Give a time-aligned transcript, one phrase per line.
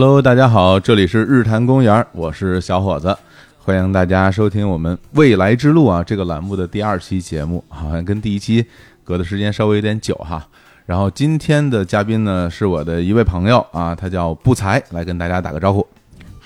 [0.00, 3.14] Hello，大家好，这里是日坛公园，我是小伙子，
[3.58, 8.64] 欢迎大家收听我们未来之路啊这个栏目的第二期节目，好像跟第一期
[9.04, 10.42] 隔的时间稍微有点久哈。
[10.86, 15.86] 然后今天的嘉宾呢是我的一位朋友啊，他叫不才，来跟大家打个招呼。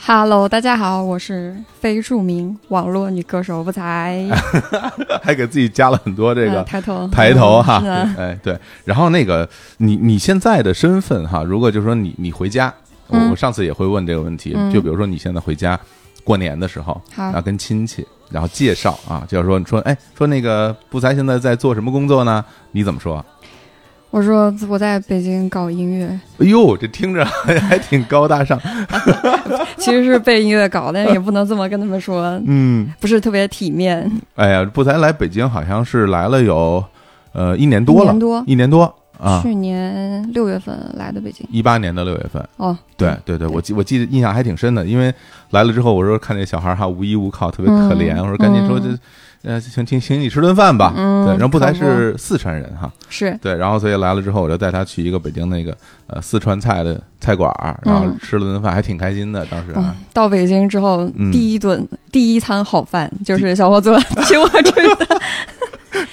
[0.04, 4.28] Hello，大家好，我是非著名网络女歌手不才，
[5.22, 7.08] 还给自己加了很多这个呃抬头。
[7.08, 7.80] 抬头哈。
[8.18, 15.78] 哎对，然后那个你你现在的身份哈，如果就说你你回家，我嗯我上次也会问这个问题，嗯就比如说你现在回家
[16.22, 22.44] 过年的时候，好然后跟亲戚，然后介绍啊，就是说说哎说那个不才现在在做什么工作呢？
[22.72, 23.24] 你怎么说？
[24.10, 26.06] 我说我在北京搞音乐，
[26.38, 27.24] 哎呦，这听着
[27.68, 28.56] 还挺高大上
[29.76, 34.08] 其实是被音乐搞，但是也不能这么跟他们说，嗯，不是特别体面。
[34.36, 36.82] 哎呀，不才来北京好像是来了有
[37.32, 42.46] 呃一年多了，一年多一年多啊，去年六月份来的北京，一八年的六月份。
[42.56, 45.12] 哦，对对对，我记我记得印象还挺深的，因为
[45.50, 48.98] 来了之后，我说看这小孩儿哈无依无靠，特别可怜，嗯我说赶紧说这嗯，
[49.54, 50.92] 呃，请请请你吃顿饭吧。
[50.96, 59.44] 嗯对，然后不才是四川人哈，是对，然后所以来了之后，我就带他去一个北京那个呃四川菜的菜馆儿，然后嗯吃了顿饭，还挺开心的。
[59.46, 59.74] 当时
[60.12, 63.94] 到北京之后嗯第一顿第一餐好饭就是小伙子
[64.26, 65.20] 请我吃的。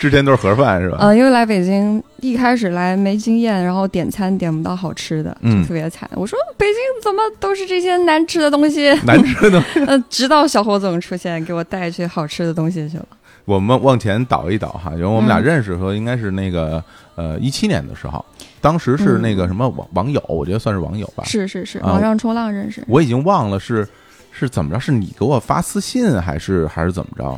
[0.02, 0.98] 之前都是盒饭是吧？
[1.00, 6.10] 呃，因为来北京一开始来没经验，然后点餐点不到好吃的，嗯就特别惨。
[6.16, 8.92] 我说北京怎么都是这些难吃的东西？
[9.06, 13.06] 难吃的， 呃，直到小伙总出现，给我带去好吃的东西去了。
[13.46, 16.84] 我们往前倒一倒哈，因为我们俩嗯认识的时候应该是那个
[17.14, 18.26] 呃一七年的时候，
[18.60, 21.24] 当时是那个什么网网友，我觉得算是网友吧。
[21.26, 22.84] 是是是，啊网上冲浪认识。
[22.88, 23.88] 我已经忘了是
[24.32, 27.38] 是怎么着，是你给我发私信还是还是怎么着？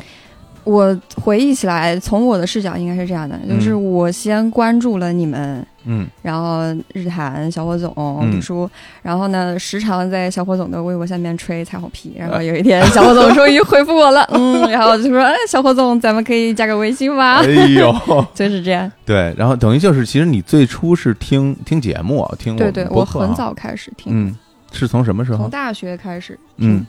[0.63, 6.61] 我回忆起来，从我的视角应该是这样的，就是我先关注了你们，嗯然后
[6.93, 8.69] 日坛小伙总、嗯李叔，
[9.01, 12.13] 然后呢，时常在小伙总的微博下面吹彩虹屁。
[12.17, 17.93] 然后有一天，小伙总终于回复我了， 嗯，然后就说：“哎，小伙总，咱们可以加个微信吗 哎？”呦，
[18.33, 18.91] 就是这样。
[19.05, 24.35] 对，然后等于就是，其实你最初是听听节目，听对对，我很，早开始听，嗯，
[24.71, 25.37] 是从什么时候？
[25.39, 26.85] 从大学开始，嗯，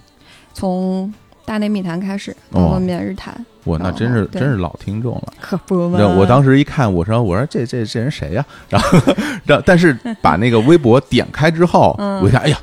[0.52, 1.12] 从
[1.44, 2.60] 大内密谈开始，哦。
[2.60, 3.34] 到后面日谈，
[3.64, 5.32] 我那真是哦真是老听众了。
[5.40, 5.98] 可不嘛。
[5.98, 8.98] 对，我当时一看，我说我说这这这人谁呀、 然后，
[9.44, 12.20] 然后但是把那个微博点开之后， 嗯。
[12.22, 12.58] 我一看，哎呀，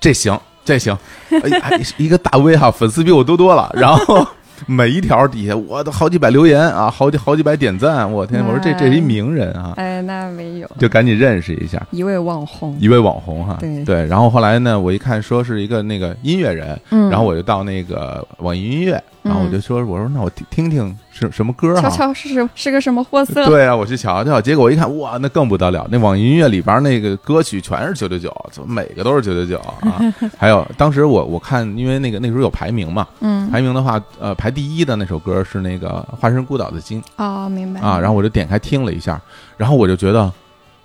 [0.00, 0.96] 这行这行，
[1.30, 3.70] 哎呀，一个大 V 哈，粉丝比我多多了。
[3.74, 4.26] 然后
[4.66, 10.70] 每一条底下我都好几百留言啊，好几好几百点赞，我天，我说这这是一名人啊，哎，那没有。
[10.78, 11.84] 就赶紧认识一下。
[11.90, 30.00] 一位网红，一位网红哈，对然后后来呢，我一看说是一个那个音乐人，嗯，然后我就到那个网易音乐，然后我就说，我说那我听听听是什么歌瞧哈，瞧是什是个什么货色，对啊，我去瞧瞧，结果我一看，哇，那更不得了，那网易音乐里边那个歌曲全是九九九，怎么每个都是九九九啊？
[30.36, 39.20] 还有当时我我看，因为那个那时候有排名嘛，嗯，排名的话，呃，排第一的那首歌是那个《化身孤岛的鲸哦，明白》啊，然后我就点开听了一下，
[39.56, 40.30] 然后我就觉得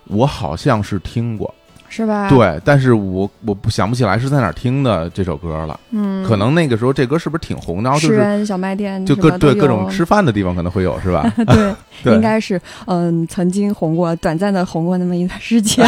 [0.05, 1.51] 我好像是听过，
[1.89, 7.89] 是吧？，对，但是我我不想不起来是在哪儿听的这首歌了，嗯，可能那个时候这歌是不是挺红的？
[7.89, 11.23] 然后就是小卖店就各对各种吃饭的地方可能会有是吧？
[11.47, 15.87] 对，对应该是嗯，曾经红过，短暂的红过那么一段时间，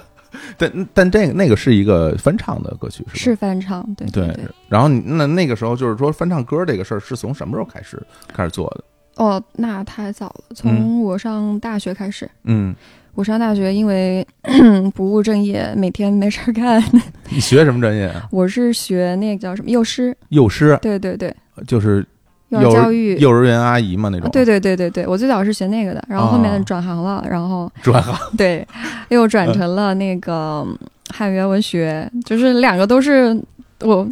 [0.56, 3.18] 但但这个那个是一个翻唱的歌曲是吧？
[3.18, 4.44] 是翻唱，对对对。
[4.68, 8.00] 然后你那那个时候就是说翻唱歌这个事儿是从什么时候开始
[8.34, 8.84] 开始做的？
[9.16, 12.30] 哦，那太早了，从我上大学开始。
[12.44, 12.72] 嗯，
[13.14, 14.26] 我上大学，因为
[14.94, 16.82] 不务正业，每天没事儿干。
[17.30, 18.28] 你学什么专业啊？
[18.30, 21.34] 我是学那个叫什么幼师，幼师，对对对，
[21.66, 22.04] 就是
[22.50, 23.16] 幼幼儿儿教育。
[23.16, 24.26] 幼儿园阿姨嘛那种。
[24.28, 28.16] 啊对对对对对，我最早是学那个的，然后后面哦转行了，然后 转行。
[28.36, 28.66] 对，
[29.08, 30.64] 又转成了那个
[31.12, 33.36] 汉语言文学，就是两个都是
[33.80, 34.08] 我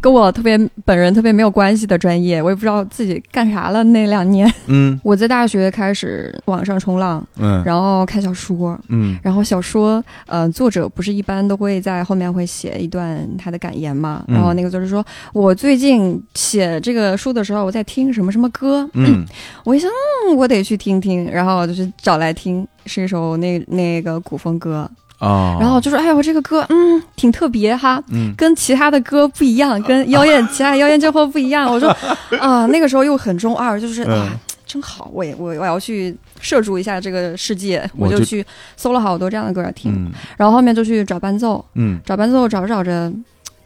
[0.00, 4.52] 跟我特别本人特别没有关系的专业，我也不知道自己干啥了那两年。
[4.66, 4.98] 嗯。
[5.04, 7.62] 我在大学开始网上冲浪，嗯。
[7.64, 8.78] 然后看小说。
[8.88, 9.18] 嗯。
[9.22, 14.24] 然后小说，呃，作者不是一般都会在后面会写一段他的感言嘛？
[14.28, 14.34] 嗯。
[14.34, 19.24] 然后那个作者说，我最近写这个书的时候，我在听什么什么歌，嗯。
[19.64, 19.90] 我一想，
[20.30, 24.88] 嗯，我得去听听，然后我就去找来听，是一首那那个古风歌，
[25.18, 31.70] 哦，然后就说，哎我，这个歌，嗯，挺特别哈，嗯跟其他的歌不一样，跟妖艳 其他妖艳贱货不一样。
[31.72, 31.88] 我说，
[32.40, 38.44] 啊，那个时候又很中二，就是啊嗯，真好，我也我我要去涉足一下这个世界，我就去
[38.76, 43.12] 搜了好多这样的歌来听，嗯然后后面就去找伴奏，嗯找伴奏找着找着。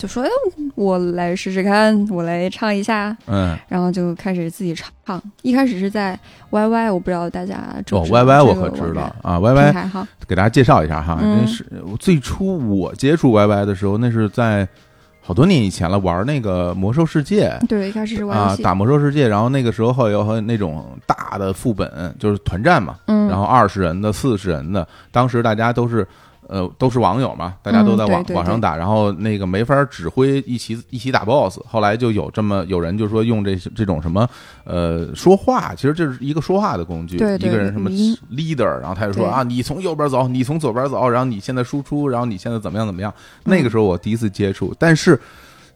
[0.00, 0.29] 就说：“哎，
[0.75, 5.23] 我来试试看，我来唱一下。”嗯，然后就开始自己唱。
[5.43, 6.19] 一开始是在
[6.50, 10.08] YY，我不知道大家知哦不知道，YY 我这个可知道啊平，YY 哈。
[10.26, 11.67] 给大家介绍一下哈，嗯那是
[11.99, 14.67] 最初我接触 YY 的时候，那是在
[15.20, 17.55] 好多年以前了，玩那个魔兽世界。
[17.69, 26.06] 对，一开始是玩游啊，戏，打魔兽世界，然后那个时候有和那种大的副本，就是团战嘛，嗯，然后二十人的、四十人的，当时大家都是。
[26.52, 34.29] 呃，都是网友嘛，大家都在网、网上打，然后那个没法指挥一起一起打 BOSS，后来就有这么有人就说用这这种什么
[34.64, 37.88] 呃说话，其实这是一个说话的工具，对对一个人什么
[38.32, 43.14] leader，然后他就说啊，你从右边走，你从左边走，然后你现在输出，然后你现在怎么样怎么样。
[43.44, 45.17] 那个时候我第一次接触，但是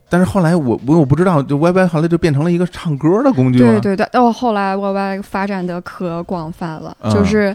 [0.08, 7.14] 但是后来我我我不知道，就 YY 后来就变成了一个唱歌的工具了，对对对，哦，后来 YY 发展的可广泛了，嗯。
[7.14, 7.54] 就是。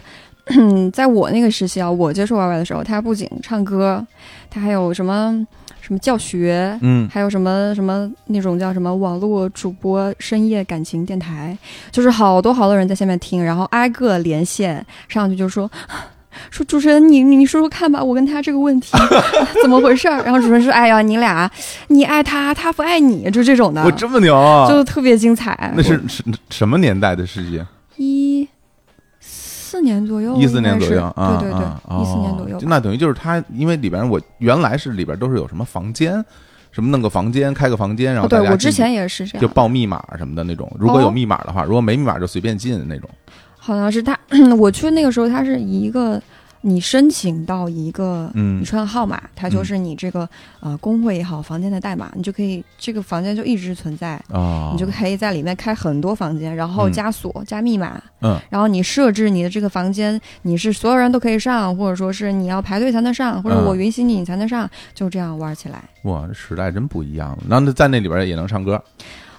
[0.92, 4.04] 在我那个时期啊，我接触 YY 的时候，他不仅唱歌，
[4.50, 5.46] 他还有什么
[5.80, 11.56] 什么教学，嗯还有什么什么那种叫什么网络主播深夜感情电台，
[11.90, 15.70] 就是好多好多人在下面听，然后挨个连线上去就说。
[16.48, 18.96] 说主持人，你你说说看吧，我跟他这个问题
[19.62, 20.22] 怎么回事儿？
[20.22, 21.50] 然后主持人说：“哎呀，你俩，
[21.88, 24.68] 你爱他，他不爱你，就这种的我，这么牛啊！
[24.70, 27.66] 就特别精彩。”那是什什么年代的事情？
[27.96, 28.48] 一
[29.80, 32.56] 四年左右，一四年左右啊，对对对啊，一四年左右。
[32.58, 36.22] 哦那等于就是他，因为里边我原来是里边都是有什么房间，
[36.70, 40.70] 什么弄个房间，开个房间，然后哦，对我之前也是这样，就报密码什么的那种。
[40.78, 43.08] 如果有哦密码的话，如果没密码就随便进那种。
[43.58, 44.18] 好像是他，
[44.58, 46.20] 我去那个时候，他是以一个
[46.62, 48.60] 你申请到一个嗯。
[48.60, 50.28] 你串号码，它就是你这个
[50.60, 54.14] 呃工会也好，房间的代码，你就可以这个房间就一直存在。
[54.28, 56.92] 啊，你就可以在里面开很多房间，然后嗯。
[56.92, 58.38] 加锁、加密码，嗯。
[58.50, 63.64] 然后你设置你的这个房间，你是所有人都可以上，或者说是你要排队才能上，或者嗯。
[63.66, 65.82] 我允许你你才能上，就这样玩起来。
[66.02, 68.82] 哇，时代真不一样那在那里边也能唱歌，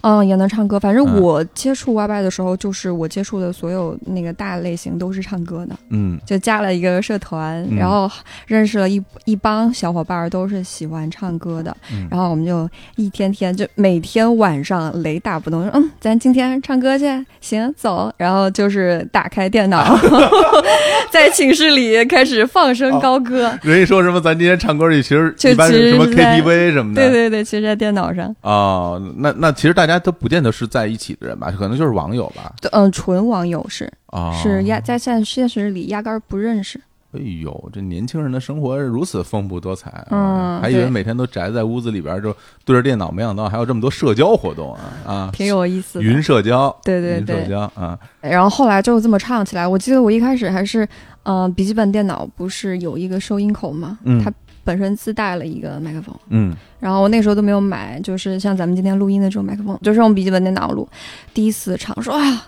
[0.02, 0.80] 嗯，也能唱歌。
[0.80, 8.10] 反正嗯我接触 YY 的时候，就是我接触的所有那个大类型都是唱歌的，嗯就加了一个社团，嗯然后
[8.48, 11.76] 认识了一一帮小伙伴儿，都是喜欢唱歌的。
[11.94, 17.06] 嗯然后我们就一天天就每天晚上雷打不动，说嗯，咱今天唱歌去，
[17.40, 18.12] 行，走。
[18.18, 19.98] 然后就是打开电脑，
[21.12, 23.52] 在寝室里开始放声高歌。
[23.62, 27.02] 人家说什么，咱今天唱歌去，其实就一般其实是什么 KTV 什么的。
[27.02, 32.54] 对对对，其实在电脑上，啊，那那其实大家都不见得是在一起的人吧，可能就是网友吧。
[32.62, 36.80] 对嗯，纯网友是啊，是压在现现实里压根儿不认识。
[37.14, 40.08] 哎呦，这年轻人的生活如此丰富多彩啊！
[40.12, 42.34] 嗯还以为每天都宅在屋子里边就
[42.64, 45.30] 对着电脑，没想到还有这么多社交活动啊啊！
[45.34, 46.06] 挺有意思的。
[46.06, 49.68] 云社交，对对云社对，交啊，然后后来就这么唱起来。
[49.68, 50.88] 我记得我一开始还是，
[51.24, 54.00] 嗯、笔记本电脑不是有一个收音口吗？
[54.06, 54.32] 嗯它
[54.64, 60.88] 本身自带了一个麦克风，嗯然后我那时候都没有买，就是像咱们今天录音的这种麦克风，就是用笔记本电脑录。
[61.34, 62.48] 第一次唱，说啊，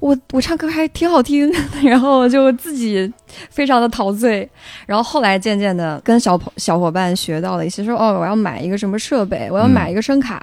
[0.00, 1.52] 我我唱歌还挺好听，
[1.82, 3.12] 然后就自己
[3.50, 4.48] 非常的陶醉。
[4.86, 10.42] 然后后来渐渐的跟小朋小伙伴学到了一些，说哦，我要买一个什么设备，我要买一个声卡。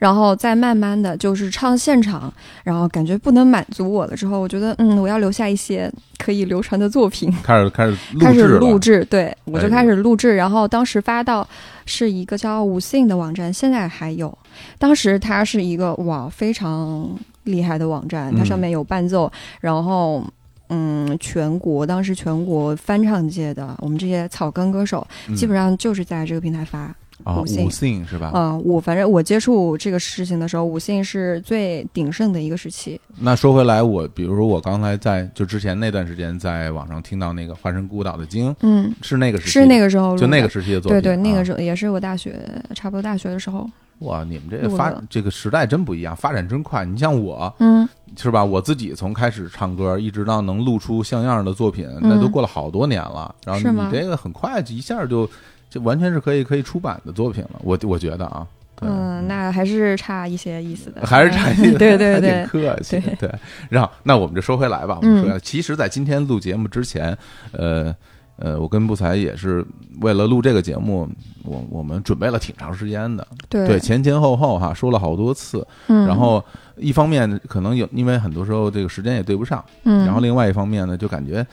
[0.00, 2.32] 然后再慢慢的就是唱现场，
[2.64, 5.88] 然后感觉不能满足我了之后，我觉得嗯，我要留下一些
[6.18, 11.48] 可以流传的作品，开始开始录开始录制，对我就开始录制，然后当时发到
[11.86, 14.36] 是一个叫五信的网站，现在还有。
[14.78, 17.08] 当时它是一个哇非常
[17.44, 19.30] 厉害的网站，它嗯上面有伴奏，
[19.60, 20.24] 然后。
[20.72, 26.94] 嗯，全国当时全国翻唱界的我们这些草根歌手，嗯基本上就是在这个平台发。
[27.24, 28.32] 啊，五姓是吧？
[28.34, 33.00] 嗯、我反正我接触这个事情的时候，五姓是最鼎盛的一个时期。
[33.18, 42.40] 那说回来，我比如说我刚才在就之前那段时间在网上听到那个《化身孤岛的鲸》，嗯，是那个时期是那个时候，就那个时期的作品，对对，那个啊时候也是我大学
[42.74, 43.68] 差不多大学的时候。
[44.00, 46.86] 哇，你们这个发这个时代真不一样，发展真快。
[46.86, 47.86] 你像我嗯，
[48.16, 48.42] 是吧？
[48.42, 53.34] 我自己从开始唱歌，一直到能录出像样的作品，那都过了好多年了。
[53.44, 55.28] 然后你这个很快一下就
[55.70, 57.60] 就完全是可以可以出版的作品了。
[57.62, 58.46] 我我觉得啊，
[58.82, 62.98] 嗯，那还是差一些意思的，还是差一些，对对对，客气。
[63.00, 63.34] 对对，
[63.68, 67.16] 然后那我们就说回来吧，我们嗯说其实，在今天录节目之前，
[67.52, 67.94] 呃
[68.36, 69.64] 呃，我跟不才也是
[70.00, 71.08] 为了录这个节目，
[71.44, 76.42] 我我们准备了挺长时间的，对对，前前后后哈说了好多次，嗯，然后
[76.76, 81.46] 一方面可能有，因为很多时候这个时间也对不上，嗯，然后另外一方面呢，就感觉。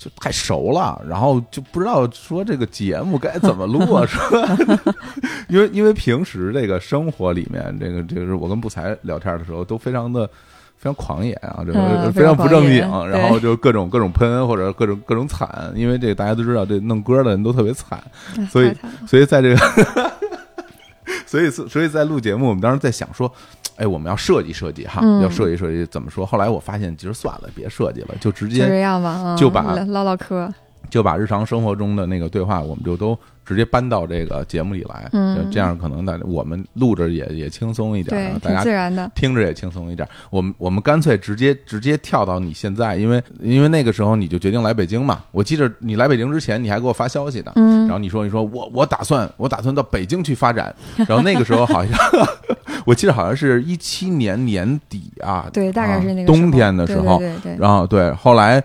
[0.00, 4.40] 就太熟了，然后就不知道说这个节目该怎么录啊， 说，
[5.48, 10.26] 因为因为平时这个生活里面，这个这个是我跟不才聊天的时候都非常的
[10.78, 12.80] 非常狂野啊，这个嗯非常不正经
[13.10, 18.02] 然后就各种各种喷或者各种各种惨，因为这个大家都知道，这弄歌的人都特别惨，
[18.38, 18.72] 哎所以
[19.06, 19.56] 所以在这个
[21.30, 23.32] 所以所以在录节目，我们当时在想说，
[23.76, 26.26] 哎，我们要设计设计哈，嗯要设计设计怎么说？
[26.26, 30.52] 后来我发现，其实算了，别设计了，就直就接这样吧，啊就把唠唠嗑，
[30.90, 33.16] 就把日常生活中的那个对话，我们就都
[33.50, 39.10] 直接搬到这个节目里来，嗯这样可能大我们录着也也轻松一点大挺家自然的。
[39.12, 40.08] 听着也轻松一点。
[40.30, 45.24] 我们我们干脆直接直接跳到你现在，因为因为那个时候你就决定来北京嘛。
[45.32, 47.50] 我记着你来北京之前，你还给我发消息呢。
[47.56, 50.72] 嗯然后你说你说我我打算我打算到北京去发展，
[51.08, 51.92] 然后那个时候好像
[52.86, 58.62] 我记得好像是一七年年底啊，对，大概是那啊个冬天的时候，对对对对然后对，后来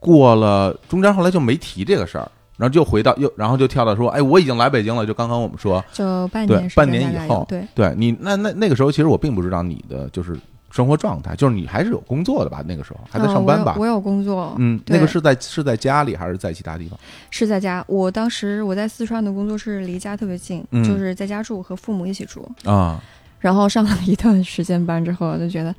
[0.00, 10.38] 过了中间后来就没提这个事儿，然后就回到又然后就跳到说，哎，我已经来北京了，就刚刚我们说，就半年半年以后对，对你那那那个时候其实我并不知道你的就是
[10.70, 12.62] 生活状态，就是你还是有工作的吧？
[12.66, 13.76] 那个时候还在嗯上班吧？
[13.78, 16.98] 我有我有工作，嗯，那个是在是在家里还是在其他地方？
[17.30, 17.84] 是在家。
[17.86, 22.48] 我当时我在四川的工作是离家特别近，嗯就是在家住，和父母一起住。
[22.64, 23.00] 啊，
[23.38, 25.74] 然后上了一段时间班之后，就觉得，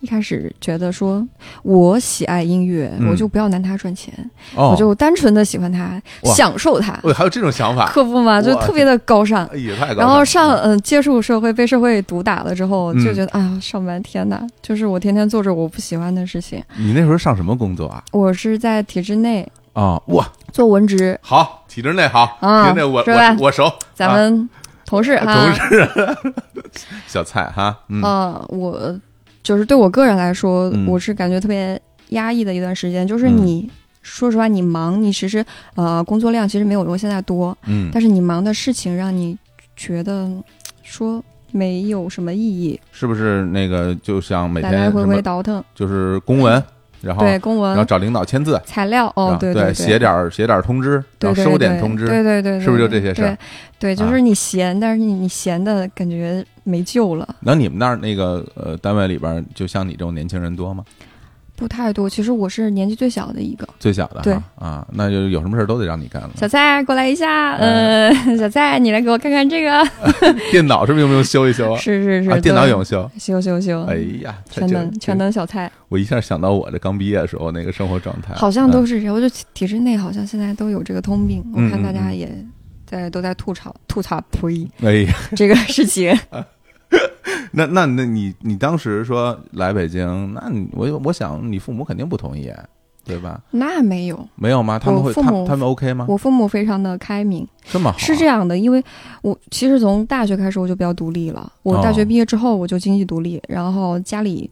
[0.00, 1.26] 一开始觉得说
[1.62, 3.08] 我喜爱音乐，嗯。
[3.10, 4.12] 我就不要拿它赚钱，
[4.54, 6.34] 哦，我就单纯的喜欢它，哇。
[6.34, 9.46] 享受它，喂，还有这种想法，可不嘛，就哇特别的高尚。
[9.46, 13.04] 哎呀，太高然后上嗯、接触社会，被社会毒打了之后，嗯。
[13.04, 16.62] 就觉得、哎呀，上班天哪，就是我天天做着我不喜欢的事情。
[16.76, 18.02] 你那时候上什么工作啊？
[18.12, 23.36] 我是在体制内啊，哇，做文职，好，体制内好，啊体制内我是吧？
[23.38, 24.48] 我我熟，咱们
[24.86, 26.08] 同事啊哈，同事。
[27.06, 28.00] 小蔡哈，嗯。
[28.02, 28.98] 嗯，我
[29.42, 31.80] 就是对我个人来说，嗯我是感觉特别
[32.10, 33.06] 压抑的一段时间。
[33.06, 33.70] 就是嗯你、
[34.02, 35.44] 说实话，你忙，你其实
[35.74, 39.36] 呃工作量其实没有我现在多，嗯，但是你忙的事情让你
[39.76, 40.30] 觉得
[40.82, 45.62] 说没有什么意义，是不是那个就像每天来来回回倒腾。
[45.74, 46.62] 就是公文，
[47.02, 53.36] 然后对公文、然后找领导签字，材料，哦，对对，写点写点通知，然后收点通知，对对对对，是不是就这些事儿
[53.78, 53.94] 对？
[53.94, 57.28] 就啊是你闲，但是你你闲的感觉没救了。
[57.40, 60.84] 那你们那儿那个呃单位里边儿，就像你这种年轻人多吗？
[61.60, 63.68] 不太多，其实我是年纪最小的一个。
[63.78, 66.30] 最小的对啊，那就有什么事儿都得让你干了。
[66.34, 67.52] 小蔡，过来一下。
[67.52, 69.86] 哎嗯，小蔡，你来给我看看这个。
[70.50, 71.76] 电脑是不是用不用修一修啊？
[71.78, 73.08] 是是是，啊，电脑对也用修。
[73.18, 75.18] 修修修，哎呀，太全这能全。
[75.18, 79.14] 能小蔡，我一下想到我这刚毕业的时候那个生活状态，好像都嗯是这样。
[79.14, 82.32] 我觉得体制内好像现在都有这个通病，我嗯看大家也
[82.86, 86.16] 在都在吐槽吐槽呸哎呀，这个事情。
[87.50, 92.52] 那那那你你当时说来北京，那你我我想你父母肯定不同意，
[93.04, 93.40] 对吧？
[93.50, 94.78] 那没有，没有吗？
[94.78, 96.06] 他们会他们 OK 吗？
[96.08, 98.82] 我父母非常的开明，这么好是这样的，因为
[99.22, 101.52] 我其实从大学开始我就比较独立了。
[101.62, 104.48] 我大学哦毕业之后我就经济独立，然后家里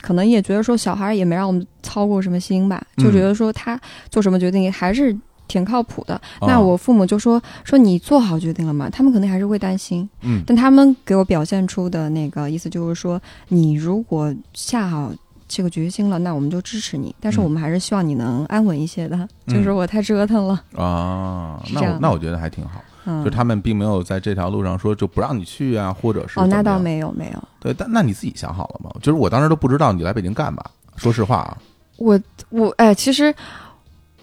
[0.00, 3.78] 可能也觉得说小孩也没让我们操过什么心吧，就嗯觉得说他
[4.10, 5.16] 做什么决定还是
[5.52, 6.14] 挺靠谱的。
[6.40, 8.88] 哦那我父母就说说你做好决定了吗？
[8.90, 15.12] 他们可能还是会担心，嗯但他们给我表现出的那个意思就是说，你如果下好。
[15.54, 19.28] 这个决心了，那我们就支持你，但是嗯我们还是希望你能安稳一些的。
[19.46, 28.90] 就是我太折腾了，啊，那我那我觉得还挺好，嗯，就他们并没有在这条路上说就不让你去啊，或者是哦，那倒没有没有，对，但那你自己想好了吗？
[29.02, 30.64] 就是我当时都不知道你来北京干嘛，
[30.96, 31.58] 说实话啊，
[31.98, 32.18] 我
[32.48, 33.34] 我哎，其实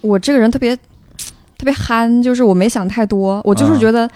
[0.00, 0.76] 我这个人特别
[1.60, 4.08] 特别憨，就是我没想太多，我就是啊觉得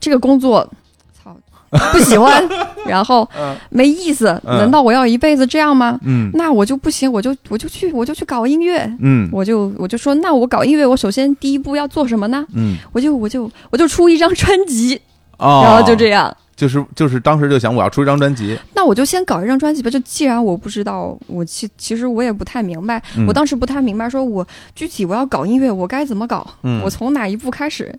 [0.00, 0.66] 这个工作，
[1.12, 1.36] 操，
[1.92, 2.42] 不喜欢，
[2.86, 3.28] 然后
[3.68, 6.00] 没意思，嗯难道我要一辈子这样吗？
[6.06, 12.46] 嗯那我就不行，我就我就去我就去搞音乐，嗯我就我就说，那我搞音乐，我首先第一步要做什么呢？
[12.54, 14.98] 嗯，我就我就我就出一张专辑，
[15.36, 16.34] 哦，然后就这样。
[16.56, 19.90] 就是就是当时就想我要出一张专辑，那我就先搞一张专辑吧。
[19.90, 26.46] 就既然我不知道，我其其实我也不太明白，嗯我当时不太明白，说我具体我要搞音乐，我该怎么搞？
[26.62, 27.94] 嗯我从哪一步开始？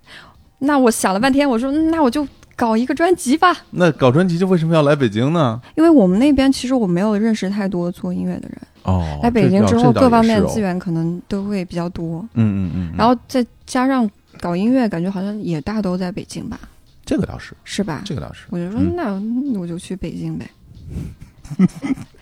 [0.60, 3.56] 那我想了半天，我说嗯那我就搞一个专辑吧。
[3.70, 5.62] 那搞专辑就为什么要来北京呢？
[5.76, 14.10] 因为我们那边其实我没有认识太多做音乐的人，哦，来北京之后各方面资源可能都会比较多，嗯嗯嗯，然后再加上
[14.42, 16.60] 搞音乐，感觉好像也大都在北京吧，
[17.08, 18.02] 这个倒是，是吧？
[18.06, 18.96] 这个倒是，我就说嗯。
[18.96, 19.20] 那
[19.52, 20.48] 那我就去北京呗，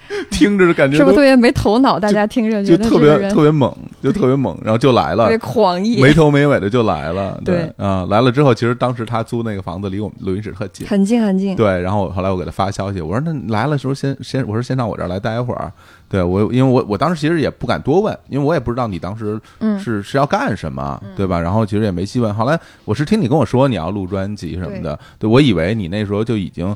[0.32, 2.00] 听着感觉是不是特别没头脑？
[2.00, 11.56] 大家听着就特别特别猛，就特别猛， 然后就来了特别，狂野，没头没尾的就来了，对啊，来了之后，其实当时他租那个房子离我们录音室特近，很近很近。
[11.56, 15.72] 对，然后我后来我给他发消息，我说那来了时候先先我说先上我这儿来待一会儿，
[16.10, 21.40] 对我因为我我当时其实也不敢多问，因为我也不知道你当时嗯，是是要干什么，对吧？
[21.40, 26.76] 然后其实也没细问，后来我是听你跟我说你要录专辑什么的，对我以为你那时候就已经。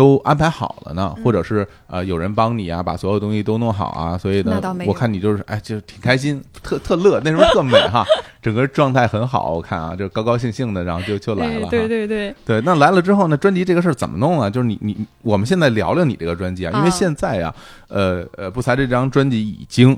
[0.00, 8.02] 都安排好了呢，嗯或者是呃有人帮你啊，把所有东西都弄好啊，所以呢我看你就是哎，就是挺开心，特特乐，那时候特美哈，
[8.40, 11.70] 整个状态很好，我看啊，就高高兴兴的，然后就就来了哈。
[11.70, 14.48] 对对对，对，那来了之后呢，专辑这个事儿怎么弄啊？
[14.48, 17.54] 就是你你，我们现在聊聊你这个专辑啊，因为啊现在呀、
[17.88, 19.94] 呃呃，不才这张专辑已经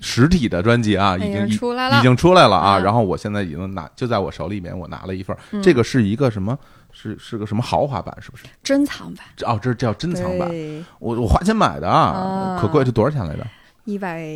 [0.00, 2.78] 实体的专辑啊，已已经已经出来了已经出来了啊。
[2.78, 6.58] 嗯然后我现在已经拿就在我手里面，我拿了一份这个是一个什么？
[6.98, 8.16] 是是个什么豪华版？
[8.22, 8.44] 是不是？
[8.62, 10.50] 珍藏版，哦，这叫珍藏版。
[10.98, 13.46] 我我花钱买的啊，啊可贵，这多少钱来着？
[13.84, 14.26] 一百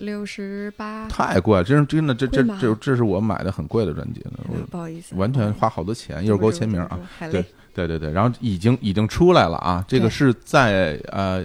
[0.00, 4.22] 六十八，太贵了，真是真的，这这这这是我买的很贵的专辑
[4.70, 6.98] 不好意思，完全花好多钱，一会儿给我签名啊。
[7.30, 7.42] 对，
[7.72, 11.42] 对对对，然后已经已经出来了啊，这个是在呃，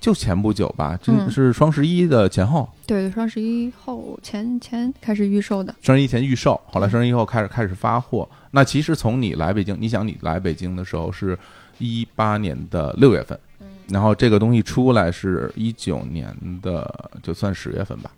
[0.00, 8.26] 就前不久吧，这嗯是双十一的前后，对，双十一后前前开始预售的，双十一前预售，后来双十一后开始开始发货。
[8.56, 11.38] 那其实从你来北京，你想你来北京的时候是
[11.76, 18.10] 一八年的六月份，嗯然后这个东西出来是一九年的，就算十月份吧，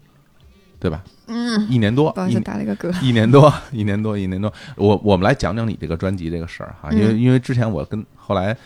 [0.79, 1.03] 对吧？
[1.27, 4.53] 嗯，一年多， 一不好意思打了个嗝，一年多，一年多，一年多。
[4.77, 8.57] 我我们来讲讲你这个专辑这个事儿哈，因为嗯因为之前我跟后来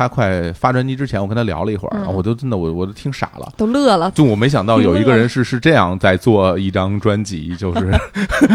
[0.00, 3.52] 他快发专辑之前，我跟他聊了一会儿，嗯我都真的我我都听傻了。
[3.58, 7.90] 都乐了，就我没想到有一个人是是这样在做一张专辑，就是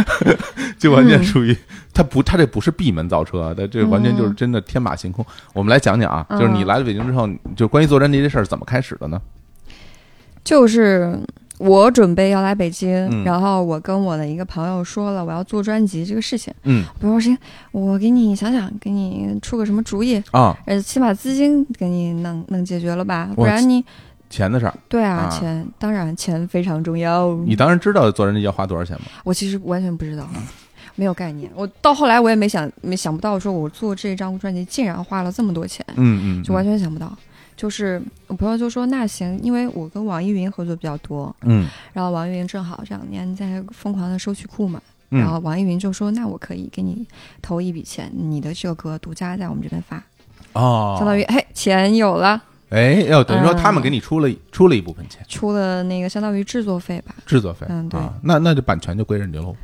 [0.80, 1.56] 就完全属于
[1.94, 5.24] 他不他这不是闭门造车，他这完全就是真的天马行空。
[5.54, 9.22] 我们来讲讲啊，嗯就是你来了北京之后，就关于做专辑这事儿怎么开始的呢？
[10.44, 11.20] 就是
[11.58, 13.24] 我准备要来北京，嗯。
[13.24, 16.84] 然后我跟我的一个朋友说了我要做专辑这个事情，嗯。
[17.02, 17.38] 我说行，
[17.72, 23.84] 我给你想想，给你出个什么主意，啊，呃，起码资金给你弄弄解决了吧，不然你
[24.30, 25.30] 钱的事儿，对啊，啊。
[25.30, 29.06] 钱当然钱非常重要，你当然知道做专辑要花多少钱吗？
[29.24, 30.28] 我其实完全不知道。
[30.98, 37.14] 没有概念，我到后来我也没想没想不到，说我做这张专辑竟然花了这么多钱，嗯嗯，就完全想不到。
[37.56, 41.68] 就是我朋友就说那行，因为我跟网易云合作比较多，嗯。
[41.94, 47.06] 然后网易云正好这两年在疯狂的收曲库嘛，嗯，然后网易云就说那我可以给你
[47.42, 50.04] 投一笔钱，你的这个歌独家在我们这边发，
[50.54, 53.58] 哦，相当于嘿钱有了，哎，要等于说嗯。
[53.58, 58.00] 他们给你出了出了一部分钱，出了那个相当于制作费吧，制作费，嗯对。
[58.00, 59.56] 啊，那那就版权就归人家喽。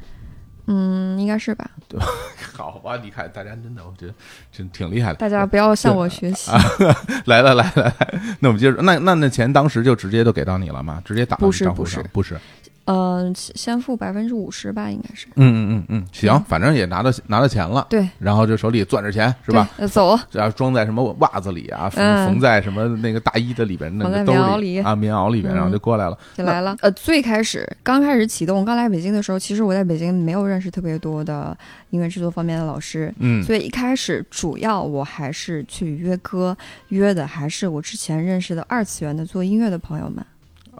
[0.67, 1.69] 嗯，应该是吧。
[1.87, 1.99] 对
[2.53, 4.13] 好吧，你看大家真的，我觉得
[4.51, 5.15] 真挺厉害的。
[5.15, 6.51] 大家不要向我学习，
[7.25, 8.07] 来了来了来，
[8.39, 11.01] 那我们接着，那那那钱当时就直接都给到你了吗？
[11.03, 12.33] 直接打到不你是不是不是？
[12.33, 12.39] 不是，
[12.85, 15.27] 嗯、先付百分之五十吧，应该是。
[15.35, 19.69] 嗯嗯嗯嗯，行，反正也拿到拿到钱了，对，然后就手里攥着钱是吧？
[19.89, 22.27] 走，然后装在什么袜子里啊，缝嗯。
[22.27, 24.79] 缝在什么那个大衣的里边那个兜棉袄里。
[24.81, 25.55] 啊，棉袄里边，嗯。
[25.55, 26.17] 然后就过来了。
[26.35, 26.75] 就来了。
[26.81, 31.57] 呃，最开始刚开始启动，刚来北京的时候，其实我在北京没有认识特别多的
[31.91, 33.41] 音乐制作方面的老师，嗯。
[33.43, 36.57] 所以一开始主要我还是去约歌，
[36.89, 40.25] 约的还是我之前认识的二次元的做音乐的朋友们，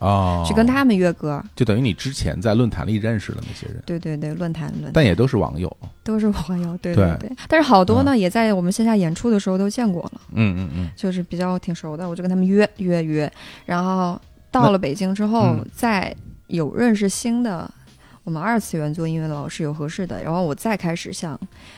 [0.02, 1.42] 哦，去跟他们约歌。
[1.56, 5.76] 就等于你之前在论坛里认识的那些人，对对对，论坛论坛但也都是网友。
[6.04, 7.32] 都是网友，对对对。
[7.48, 13.32] 但是好多呢，也在我们线下演出的时候都见过了，嗯嗯嗯，就是比较挺熟的，我就跟他们约约约，
[13.66, 16.14] 然后到了北京之后，嗯再
[16.48, 17.70] 有认识新的。
[18.24, 21.38] 我们二次元做音乐的老师有合适的，然后我再开始向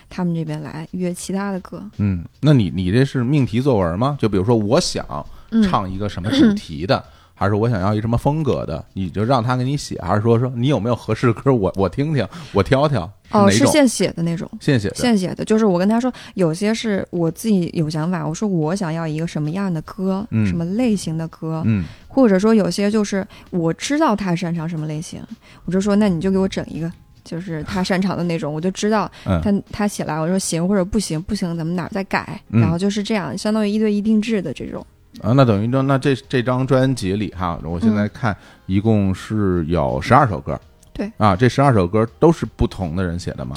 [0.10, 1.82] 他们这边来约其他的歌。
[2.00, 4.18] 嗯，那你你这是命题作文吗？
[4.20, 5.06] 就比如说，我想
[5.52, 7.02] 嗯，唱一个什么主题的，
[7.44, 14.50] 还是我想要一什么风格的，你就让他给你写，还是说说你有没有合适的歌，我我听听，我挑挑，哦，是现写的那种。
[14.62, 25.22] 现写的，现写的，就是我跟他说，有些是我自己有想法，我说我想要一个什么样的歌，嗯什么类型的歌，嗯或者说有些就是我知道他擅长什么类型，
[25.66, 26.90] 我就说那你就给我整一个。
[27.26, 34.86] 就是他擅长的那种，我就知道嗯他他写来，我说行或者不行，不行咱们哪儿再改，嗯然后就是这样，相当于一对一定制的这种。
[35.22, 40.60] 啊，那等于说，那这这张专辑里哈，我现在看一共是有十二首歌，
[40.92, 43.56] 对啊，这十二首歌都是不同的人写的吗？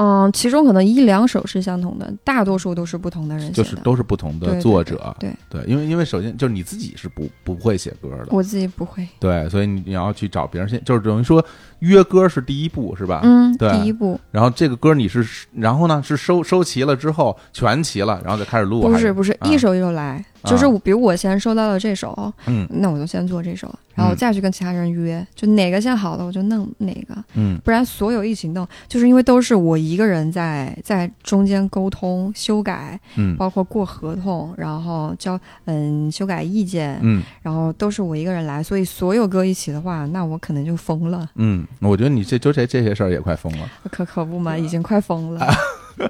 [0.00, 3.54] 嗯，其中可能一两首是相同的，大多数都是不同的人写的。
[3.54, 9.04] 就是都是不同的作者，对对，因为因为首先就是你自己是不不会写歌的，我自己不会。
[9.18, 11.44] 对，所以你你要去找别人写，就是等于说
[11.80, 13.20] 约歌是第一步是吧？
[13.22, 13.70] 嗯，对。
[13.72, 14.18] 第一步。
[14.30, 19.48] 然后这个歌你是，然后呢是收收齐了之后全齐了，然后再开始录，还不是不是，啊。
[19.48, 22.66] 一首一首来，啊就是我比如我先收到了这首，嗯。
[22.70, 24.16] 那我就先做这首，然后嗯。
[24.16, 27.58] 再去跟其他人约，就哪个先好了我就弄哪个，嗯。
[27.64, 33.36] 不然所有一起弄，就是因为都是我一个人在在中间沟通、修改，嗯。
[33.36, 37.22] 包括过合同，然后交嗯修改意见，嗯。
[37.42, 43.68] 然后都是我一个人来，所以所有歌一起的话，那我可能就疯了，嗯，我觉得你这就这这些事儿也快疯了。
[43.90, 45.46] 可可不嘛，已经快疯了。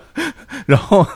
[0.66, 1.07] 然后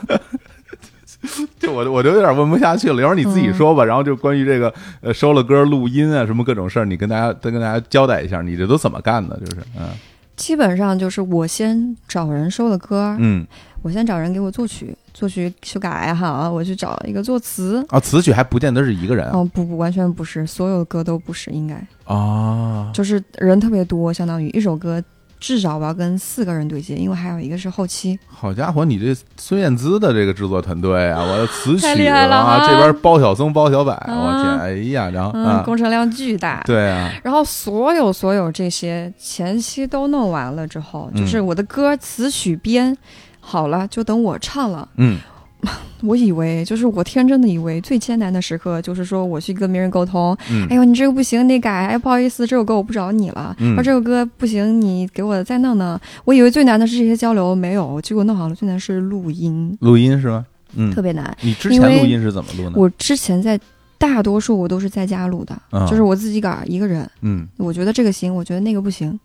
[1.59, 3.01] 就我我就有点问不下去了。
[3.01, 9.39] 要不你自己说吧，然后就关于这个呃收了歌录音啊什么各种事儿，你跟大家再跟大家交代一下，你这都怎么干的？
[9.39, 9.89] 就是嗯
[10.35, 13.45] 基本上就是我先找人收了歌，嗯
[13.83, 17.85] 我先找人给我作曲，作曲修改哈，我去找一个作词。
[17.89, 21.75] 啊，词曲还不见得是一个人哦，不不，完全不是，所有歌都不是，应该。
[22.05, 22.89] 啊。
[22.93, 25.01] 就是人特别多，相当于一首歌
[25.39, 28.17] 至少我要跟四个人对接，因为还有一个是后期。
[28.27, 32.37] 好家伙，你这孙燕姿的这个制作团队啊， 我的词曲太厉害了。
[32.37, 36.63] 啊，啊这边包小松、包小柏， 我啊天，哎呀，然后嗯，啊，工程量巨大。
[36.65, 41.19] 对啊，然后所有所有这些前期都弄完了之后，嗯。
[41.19, 42.97] 就是我的歌词曲编
[43.45, 44.87] 好了，就等我唱了。
[44.97, 45.19] 嗯
[46.03, 55.97] 我以为就是我天真的以为最艰难的时刻就是说我去跟别人沟通，嗯哎呦你这个不行，你改，哎不好意思，这首歌我不找你了，嗯说这首歌不行，你给我再弄弄。
[56.25, 60.45] 我以为最难的是这些交流，没有，结果弄好了最难是录音，录音是吗？
[60.75, 61.33] 嗯特，别难。
[61.41, 62.73] 你之前录音是怎么录呢？
[62.75, 63.57] 我之前在
[63.97, 69.17] 大多数我都是在家录的，啊就是我自己个儿一个人，嗯我觉得这个行，我觉得那个不行。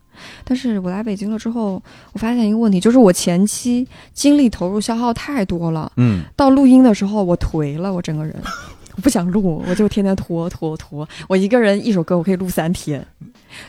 [0.43, 1.81] 但是我来北京了之后，
[2.13, 8.35] 我发现一个问题，就是我前期精力投入消耗太多了，嗯到录音的时候我颓了，我整个人。
[8.95, 11.07] 我不想录，我就天天拖拖拖。
[11.29, 13.01] 我一个人一首歌，我可以录三天，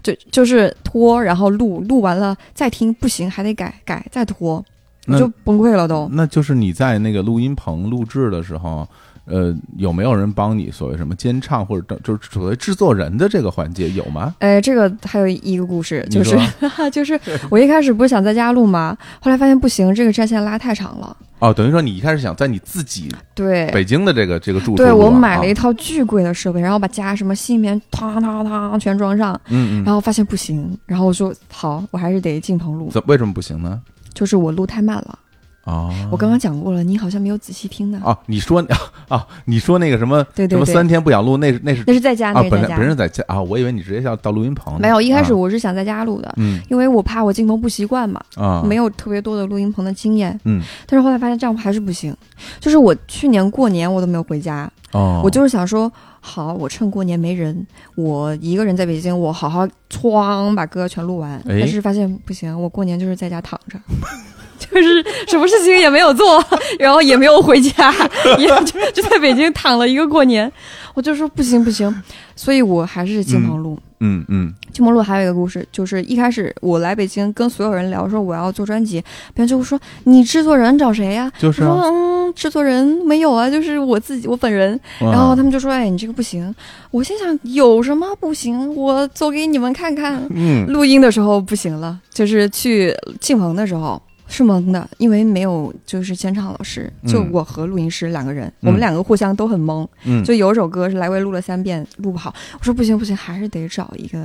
[0.02, 4.64] 就就是拖，然后录，录完了再听，不行还得改改，再拖，我
[5.06, 6.08] 那就崩溃了都。
[6.10, 8.88] 那就是你在那个录音棚录制的时候，
[9.24, 14.34] 呃，有没有人帮你所谓什么监唱或者就是所谓制作人的这个环节有吗？
[14.40, 16.40] 哎，这个还有一个故事，就是说
[16.90, 17.18] 就是
[17.50, 18.96] 我一开始不是想在家录吗？
[19.20, 21.16] 后来发现不行，这个战线拉太长了。
[21.38, 33.80] 哦，等于说你一开始想在你自己对，北京的这个这个住处对我买了一啊套巨贵的设备，然后把家什么吸音棉汤汤汤全装上，嗯嗯，然后发现不行，然后我说好，我还是得进棚录，怎为什么不行呢？
[34.12, 35.18] 就是我录太慢了。
[35.64, 38.00] 哦，我刚刚讲过了，你好像没有仔细听呢。
[38.02, 38.64] 哦，你说
[39.08, 42.60] 啊， 你说那个什么对对对什么三天不想录，那是那是那是在家，啊，那是在家。
[42.60, 44.80] 本来本身在家啊，我以为你直接要到录音棚。
[44.80, 50.38] 没有，一开始啊我是想在家录的，嗯因为我怕我镜头不习惯嘛，啊没有特别多的录音棚的经验。
[50.44, 52.16] 嗯但是后来发现这样还是不行，
[52.58, 61.32] 就是我去年过年我都没有回家，哦，我就是想说，好，我趁过年没人，我一个人在北京，我好好哐把歌全录完。
[61.46, 63.78] 哎但是发现不行，我过年就是在家躺着。
[64.60, 66.44] 就是什么事情也没有做，
[66.78, 67.92] 然后也没有回家，
[68.38, 70.50] 也就就在北京躺了一个过年。
[70.92, 72.02] 我就说不行不行，
[72.34, 73.78] 所以我还是金鹏路。
[74.02, 79.00] 嗯嗯金鹏路还有一个故事，就是一开始我来北京跟所有人聊说我要做专辑，
[79.34, 81.30] 别人就会说你制作人找谁呀？
[81.38, 84.78] 就是啊说嗯，制作人没有啊，就是我自己我本人。
[84.98, 86.52] 然然后他们就说哎你这个不行，
[86.90, 88.74] 我心想有什么不行？
[88.74, 90.20] 我做给你们看看。
[90.30, 94.00] 嗯录音的时候不行了，就是去庆鹏的时候。
[94.30, 99.86] 是懵的，因为没有就是监唱老师，就嗯我和录音师两个人，嗯我们两个互相都很懵。
[100.04, 102.34] 嗯就有一首歌是来回录了三遍，录不好。
[102.58, 104.18] 我说不行不行，还是得找一个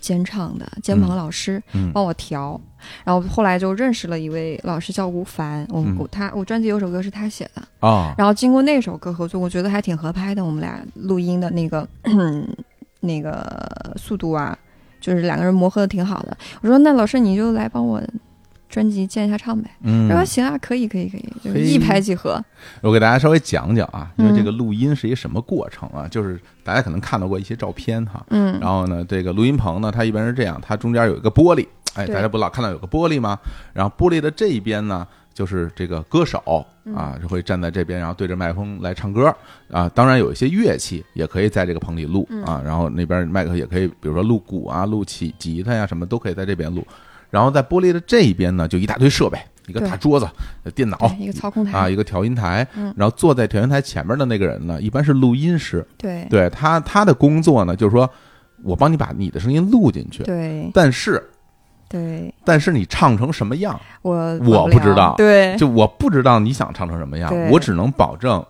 [0.00, 2.60] 监唱的监棚老师嗯帮我调。
[3.04, 7.62] 然后后来就认识了一位老师叫吴凡，我、嗯我他我专辑有首歌是他写的。
[7.80, 10.44] 啊然后经过那首歌合作，我觉得还挺合拍的。
[10.44, 11.88] 我们俩录音的那个
[13.00, 14.56] 那个速度啊，
[15.00, 16.36] 就是两个人磨合的挺好的。
[16.60, 18.02] 我说那老师你就来帮我
[18.68, 19.70] 专辑见一下唱呗。
[19.82, 22.42] 嗯他说行啊，可以可以可以，就一拍即合。
[22.80, 26.06] 我给大家稍微讲讲啊，因为这个录音是一什么过程啊？
[26.08, 33.38] 就是大家可能看到过一些照片哈，嗯，然后呢，这个录音棚呢，它一般是这样，它中间有一个玻璃，哎，大家不老看到有个玻璃吗？
[33.72, 39.34] 然后玻璃的这一边呢，就是这个歌手啊，就会站在这边，然后对着麦克风来唱歌
[39.70, 39.88] 啊。
[39.94, 46.86] 当然有一些乐器也可以在这个棚里录啊，然后那边麦克也可以，比如说录鼓啊、录吉吉他呀、什么都可以在这边录。
[47.36, 50.26] 然后在玻璃的这一边呢，就一大堆设备，一个大桌子、
[50.74, 51.78] 电脑一个操控台。
[51.78, 55.86] 啊，一个调音台嗯，然后坐在调音台前面的那个人呢，一般是录音师。
[55.98, 56.26] 对。
[56.30, 58.08] 对他他的工作呢，就是说
[58.62, 60.70] 我帮你把你的声音录进去，对。
[60.72, 61.22] 但是
[61.90, 65.14] 对，但是你唱成什么样，我我不知道。
[65.18, 68.42] 对，就我不知道你想唱成什么样，我只能保证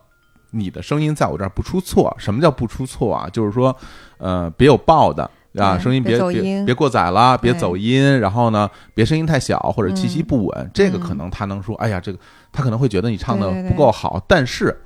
[0.53, 2.14] 你的声音在我这儿不出错。
[2.20, 3.29] 什么叫不出错啊？
[3.33, 3.77] 就是说，
[4.18, 5.29] 呃，别有爆的。
[5.56, 12.18] 啊，声音别别别过载了，别走音，然后呢，别声音太小或者气息嗯不稳，这个可嗯能他能说，哎呀，这个
[12.52, 14.76] 他可能会觉得你唱的不够好，但是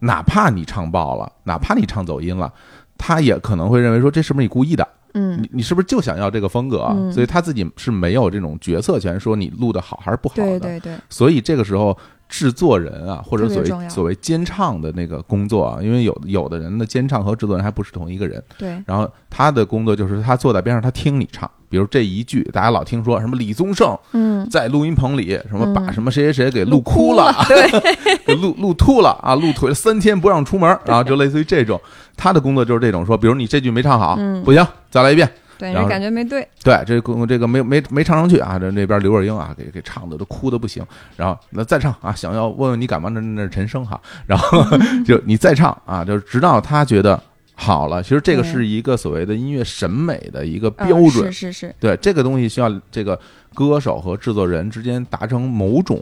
[0.00, 2.52] 哪怕你唱爆了，哪怕你唱走音了，
[2.96, 4.86] 他也可能会认为说这是不是你故意的？
[5.16, 10.42] 嗯你你是不是就想要这个风格所以他自己是没有这种决策权，说你录的好还是不好的。
[10.44, 11.96] 对对对，所以这个时候，
[12.34, 18.76] 制作人啊，或者所谓所谓监唱的那个工作啊，因为有有的人的监唱和制作人还不是同一个人，对。
[18.84, 31.80] 然后他的工作就是他坐在边上，他听你唱，比如这一句，大家老听说什么李宗盛嗯，在录音棚里什么把嗯什么谁谁谁给录哭哭了， 对，给 录录吐了啊，录腿了三天不让出门，然后就类似于这种，
[32.16, 34.42] 他的工作就是这种，说比如你这句没唱好，嗯。
[34.42, 35.30] 不行，再来一遍。
[35.70, 40.84] 对，然后感觉没对，对，这个这个没没没唱上去啊，这那边刘若英啊，给给唱的都哭的不行。
[41.16, 44.00] 然后那再唱啊，想要问问你敢吗，那那是陈升哈。
[44.26, 44.64] 然后
[45.04, 47.20] 就你再唱啊，就是直到他觉得
[47.54, 48.02] 好了。
[48.02, 53.18] 其实这个是一个所谓的音乐审美的一个呃标准是，是是，对这个东西需要这个
[53.54, 56.00] 歌手和制作人之间达成某种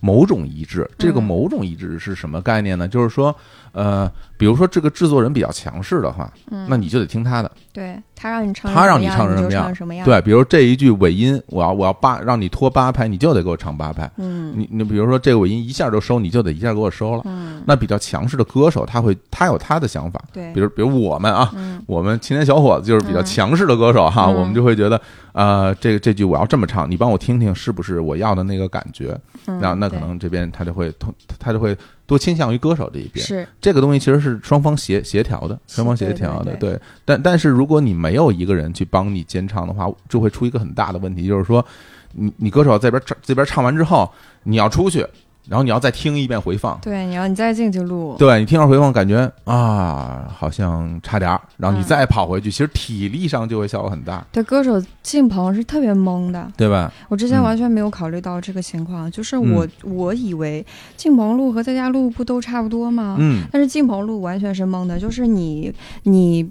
[0.00, 0.88] 某种一致。
[0.98, 2.86] 这个嗯某种一致是什么概念呢？
[2.88, 3.34] 就是说，
[3.72, 7.50] 呃，比如说这个制作人比较强势的话，嗯，那你就得听他的。
[7.72, 9.64] 对他让你唱，他让你唱什成什么样。
[9.64, 14.10] 唱什么样，，对，比如这一句尾音，我要我要八让你拖八拍，你就得给我唱八拍。
[14.16, 14.52] 嗯。
[14.56, 17.22] 你你比如说这个尾音一下就收，你就得一下给我收了。
[17.26, 20.52] 嗯，那比较强势的歌手，他会他有他的想法，对。
[20.54, 21.82] 比，如比如我们啊，嗯。
[21.86, 24.34] 我们青年小伙子就是比较嗯强势的歌手哈，嗯。
[24.34, 25.00] 我们就会觉得，
[25.32, 29.18] 呃，这个这句我要这么唱，你帮我听听是不是我要的那个感觉？
[29.48, 33.24] 嗯那那可能这边他就会通他就会多倾向于歌手这一边。
[33.24, 36.80] 是这个东西其实是双方协协调的，双方协调的，对对。
[37.04, 41.64] 但但是如果你没有一个人去帮你监唱的话，就会出一个很大的问题，就是说，
[42.12, 44.10] 你你歌手这边唱这边唱完之后，
[44.44, 45.06] 你要出去，
[45.48, 56.50] 然后你要再听一遍回放，对，你要你再进去录，对你听完回放感觉啊好像差点儿，然后你嗯再跑回去，其实体力上就会效果很大，对，歌手进棚是特别懵的。
[56.56, 56.92] 对吧？
[57.08, 57.42] 我之前嗯。
[57.42, 59.52] 完全没有考虑到这个情况，就是嗯。
[59.52, 60.64] 我、我以为
[60.96, 63.16] 进棚录和在家录不都差不多吗？
[63.18, 63.44] 嗯。
[63.52, 65.72] 但是进棚录完全是懵的，就是你
[66.04, 66.48] 你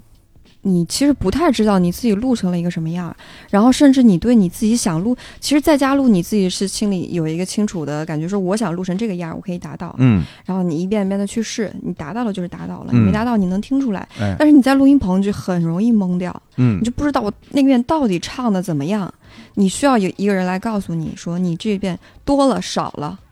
[0.68, 3.14] 你其实不太知道你自己录成了一个什么样，
[3.50, 9.94] 然后甚至你对你自己想录，其实在家录你自己是心里有一个清楚的感觉，说我想录成这个样，我可以达到。
[9.98, 14.08] 嗯，然后你一遍一遍的去试，你达到了就是达到了，嗯你没达到你能听出来。
[14.18, 19.12] 哎但是你在录音棚就很容易懵掉，嗯你就不知道我那遍到底唱的怎么样。
[19.54, 23.25] 你需要有一个人来告诉你说你这遍多了少了，对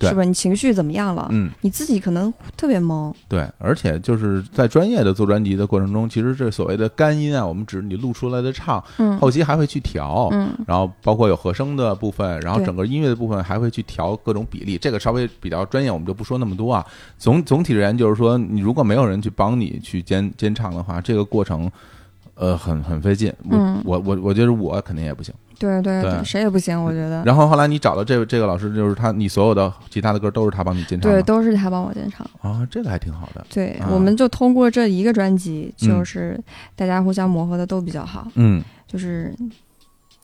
[0.00, 0.26] 是不是？
[0.26, 1.28] 你情绪怎么样了？
[1.30, 1.50] 嗯。
[1.60, 3.12] 你自己可能特别懵。
[3.28, 16.84] 对，而且就是在专业的做专辑的过程中，其实这所谓的干音啊，我们指你录出来的唱，嗯后期还会去调，嗯然后包括有和声的部分，然后整个音乐的部分还会去调各种比例，这个稍微比较专业，我们就不说那么多啊。
[17.18, 21.70] 总总体而言，就是说，你如果没有人去帮你去监监唱的话，这个过程。
[22.38, 25.34] 呃，很很费劲，我、嗯我我我觉得我肯定也不行。
[25.58, 27.24] 对对对谁也不行，我觉得。
[27.24, 32.24] 然后后来你找到这位这个老师，就是他，你所有的其他的歌都是他帮你监唱对，都是他帮我监唱。
[32.40, 33.44] 啊，这个还挺好的。
[33.50, 36.38] 对，啊我们就通过这一个专辑，嗯就是
[36.76, 38.28] 大家互相磨合的都比较好。
[38.36, 39.34] 嗯就是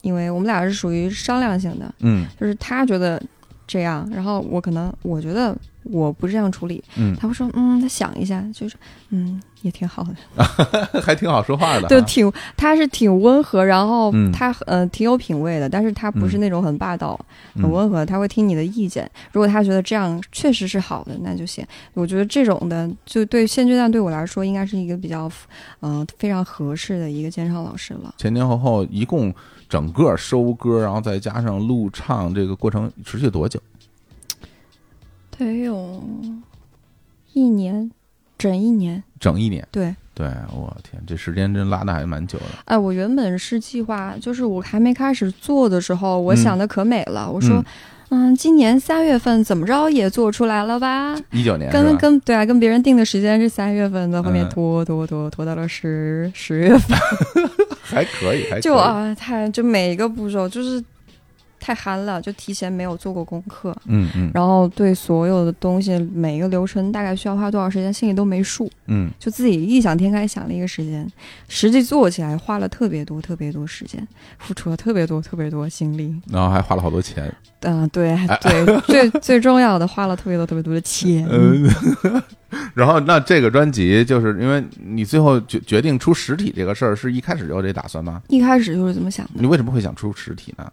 [0.03, 3.21] 因为我们俩是属于商量型的，嗯就是他觉得
[3.67, 8.77] 这样，然后我可能我觉得我不这样处理，嗯，他会说嗯，他想一下，就是
[9.11, 10.03] 嗯，也挺好
[10.37, 10.45] 的，
[11.01, 11.89] 还挺好说话的啊。
[11.89, 17.19] 就挺他是挺温和，然后嗯他呃挺有品位的，但是他不是嗯那种很霸道，
[17.55, 19.11] 很嗯温和，他会听你的意见。
[19.33, 21.67] 如果他觉得这样确实是好的，那就行。
[21.95, 25.31] 我觉得这种的，就对现阶段对我来说，应该是一个比较，
[25.81, 28.15] 嗯、非常合适的一个监唱老师了。
[28.19, 29.35] 前前后后一共
[29.75, 33.61] 整个收歌，然后再加上录唱这个过程持续多久？
[35.37, 36.01] 得有
[37.33, 37.91] 一年，
[38.39, 39.03] 整一年。
[39.19, 39.67] 整一年。
[39.73, 42.45] 对，对，我天，这时间真拉的还蛮久的。
[42.67, 47.29] 哎，我原本是计划，就是我还没开始做的时候，我嗯想的可美了。
[47.29, 47.57] 我说
[48.11, 51.17] 嗯，嗯，今年三月份怎么着也做出来了吧？
[51.33, 51.97] 一九年跟？
[51.99, 56.97] 跟对啊，跟别人定的时间是三月份的，后面嗯拖拖拖拖到了十十月份，
[57.95, 58.61] 还可以，还可以。
[58.61, 60.83] 就啊，太就每一个步骤就是
[61.65, 71.11] 太憨了，就提前没有做过功课，嗯嗯然后对所有的东西每一个流程大概需要花多少时间，心里都没数，嗯，就自己异想天开想了一个时间，
[71.49, 74.07] 实际做起来花了特别多特别多时间，
[74.39, 76.15] 付出了特别多特别多心力。
[76.31, 77.35] 然后还花了好多钱。
[77.67, 81.27] 嗯、对对， 最最重要的花了特别多特别多的钱。
[81.31, 81.67] 嗯，
[82.75, 88.23] 然后那这个专辑就是因为你最后决决定出实体这个事儿，是一开始就有这打算吗？
[88.29, 90.71] 一开始就是这么想的，你为什么会想出实体呢？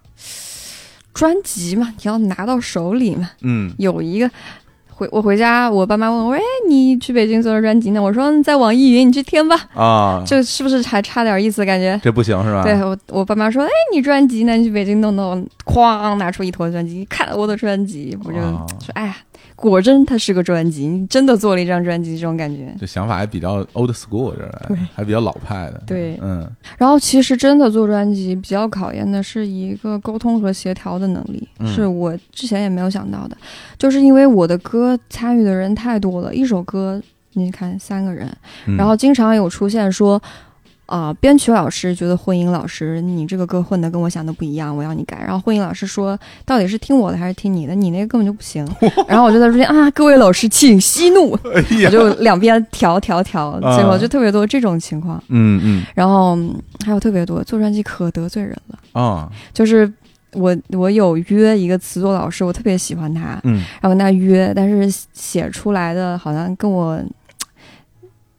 [1.13, 4.30] 专辑嘛，你要拿到手里嘛，嗯有一个。
[4.93, 9.58] 回我回家，我爸妈问我：“哎，你去北京做了专辑呢？”我说：“嗯在网易云，你去听吧。
[9.74, 11.65] 啊，这是不是还差点意思？
[11.65, 12.00] 感觉？
[12.04, 12.62] 这不行是吧？
[12.63, 14.56] 对我，我爸妈说：“哎，你专辑呢？
[14.56, 19.17] 你去北京弄弄。”哐，拿出一坨专辑，看了我的专辑，我就啊说：“哎呀，
[19.69, 22.74] 果真它是个专辑，你真的做了一张专辑，这种感觉。
[22.80, 25.82] 这想法还比较 old school，这对还比较老派的。
[25.86, 33.38] 对嗯”然后其实真的做专辑比较考验的是一个沟通和协调的能力，嗯是我之前也没有想到的，
[33.78, 37.02] 就是因为我的歌参与的人太多了，一首歌
[37.34, 38.28] 你看三个人，
[38.65, 40.21] 嗯然后经常有出现说。
[40.91, 45.17] 啊、编曲老师觉得混音老师你这个歌混的跟我想的不一样，我要你改。
[45.25, 47.73] 然后混音老师说到底是听我的还是听你的？
[47.73, 48.67] 你那个根本就不行。
[49.08, 55.23] 然后我就在中间啊，各位老师请息怒，哎我，就两边调调调，啊结果就特别多这种情况。
[55.30, 56.54] 嗯嗯然后嗯
[56.86, 59.91] 还有特别多做专辑可得罪人了，啊，就是
[60.34, 67.06] 我我有约一个词作老师，我特别喜欢他，嗯然后跟他约，但是写出来的好像跟我嘖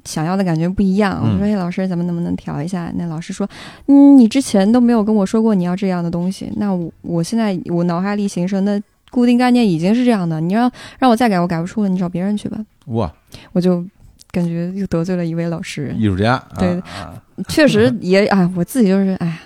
[0.04, 1.20] 想要的感觉不一样。
[1.22, 3.48] 嗯我说：“哎，老师，咱们能不能调一下？”那老师说
[3.88, 12.58] ：“嗯，你之前都没有跟我说过你要这样的东西，那我我现在我脑海里形成的固定概念已经是这样的，你让让我再改，我改不出了，你找别人去吧。
[12.86, 13.12] 哇，”
[13.52, 13.84] 我就
[14.30, 17.14] 感觉又得罪了一位老师，艺术家，啊对啊
[17.48, 19.38] 确实也 哎，我自己就是哎呀。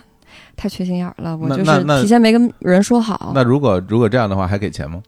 [0.59, 3.31] 太缺心眼儿了，我就是提前没跟人说好。
[3.35, 5.03] 那如果如果这样的话，还给钱吗？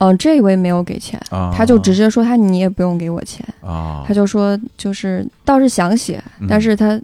[0.00, 7.00] 嗯、这位没有给钱，啊，他就直接说他你也不用给我钱，啊，他就说就是倒是想写，嗯但是他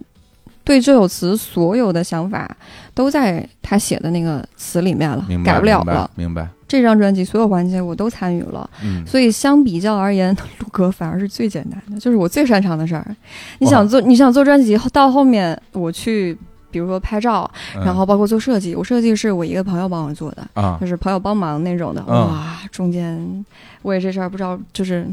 [0.63, 2.49] 对这首词所有的想法
[2.93, 6.11] 都在他写的那个词里面了改不了明白了。
[6.15, 13.15] 明白，这张专辑所有环节我都参与了，嗯，所以相比较而言， 录歌反而是最简单的，就是我最擅长的事儿。
[13.59, 16.37] 你想做，你想做专辑，到后面我去。
[16.77, 22.03] 比如说拍照，嗯然后包括做设计，我设计是我一个朋友帮我做的，啊就，是朋友帮忙那种的。
[22.07, 23.43] 嗯哇，中间
[23.81, 25.07] 为这事儿不知道就是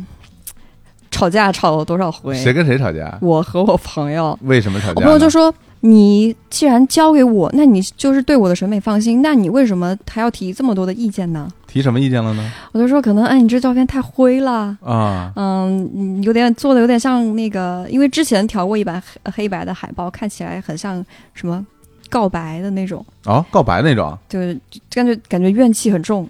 [1.11, 2.35] 吵架吵了多少回。
[2.35, 3.17] 谁跟谁吵架？
[3.23, 4.97] 我和我朋友，为什么吵架呢？
[4.97, 5.53] 我朋友就说
[5.87, 21.63] ：“你既然交给我，那你就是对我的审美放心，那你为什么还要提这么多的意见呢提什么意见了呢？？”我就说：“可能哎，你这照片太灰了。”啊，嗯，嗯有点做的有点像那个，因为之前调过一版黑黑白的海报，看起来很像什么
[22.09, 24.59] 告白的那种，哦，告白那种就是
[24.91, 26.27] 感觉感觉怨气很重，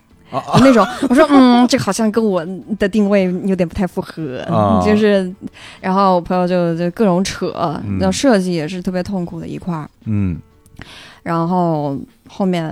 [0.60, 2.46] 那种，我说嗯，这好像跟我
[2.78, 5.32] 的定位有点不太符合，啊就是，
[5.80, 7.52] 然后我朋友就就各种扯，
[7.84, 10.36] 嗯然后设计也是特别痛苦的一块儿，嗯
[11.22, 11.96] 然后
[12.28, 12.70] 后面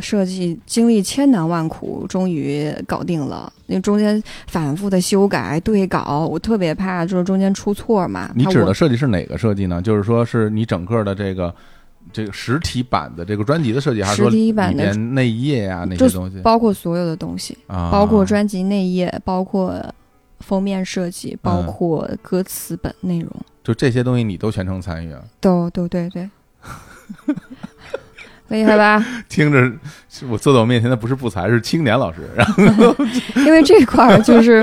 [0.00, 3.52] 设计经历千难万苦，终于搞定了。
[3.66, 8.28] 因为中间反复的修改对稿，我特别怕就是中间出错嘛。
[8.34, 9.80] 你指的设计是哪个设计呢？
[9.80, 11.54] 就是说是你整个的这个
[12.12, 17.90] 这个实体版的这个专辑的设计，还是说实体版的里面内页啊那些东西包括所有的东西，啊？
[17.92, 19.74] 包括专辑内页，包括
[20.40, 23.30] 封面设计，包嗯括歌词本内容。
[23.64, 25.20] 就这些东西你都全程参与啊？
[25.40, 26.28] 都都对对，
[28.48, 29.04] 厉害吧？
[29.28, 29.72] 听着，
[30.28, 32.28] 我坐在我面前的不是不才，是青年老师。
[32.36, 32.94] 然后
[33.46, 34.62] 因为这块儿就是，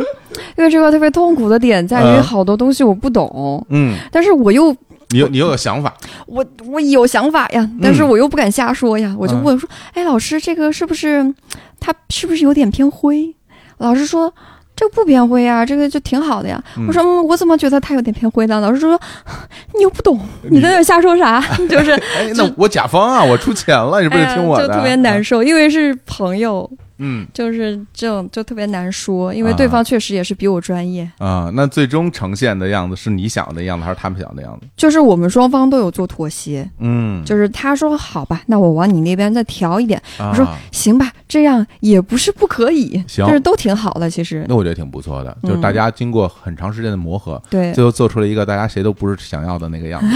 [0.57, 4.75] 因为这块特别痛苦的点在于嗯好多东西我不懂，嗯，但是我又
[5.09, 5.93] 你有你有个想法，
[6.27, 11.33] 我我有想法呀，但是我又不敢瞎说呀，我就问说，哎，老师，这个是不是
[11.79, 13.35] 它是不是有点偏灰？
[13.77, 14.33] 老师说。
[14.75, 16.63] 这个不偏灰呀，这个就挺好的呀。
[16.77, 18.61] 嗯我说，嗯，我怎么觉得它有点偏灰呢？
[18.61, 18.97] 老师说，
[19.75, 20.17] 你又不懂，
[20.49, 21.43] 你在那瞎说啥？
[21.67, 24.65] 就是哎，那我甲方啊，我出钱了，你不得听我的？
[24.69, 26.69] 就特别难受，因为是朋友，
[26.99, 27.27] 嗯。
[27.33, 31.09] 就是这种就特别难说，因为对方确实也是比我专业。
[31.17, 34.67] 啊，那最终呈现的样子是你想的样子，还是他们想的样子？
[34.77, 40.29] 就是我们双方都有做妥协，嗯，就是他说好吧，那我往你那边再调一点，啊。
[40.29, 43.25] 我说行吧，这样也不是不可以，行。
[43.25, 44.45] 就是都挺好的，其实。
[44.47, 47.73] 那我觉得挺不错的，就是嗯大家经过很长时间的磨合，对。
[47.73, 50.07] 最后做出了一个大家谁都不是想要的那个样子，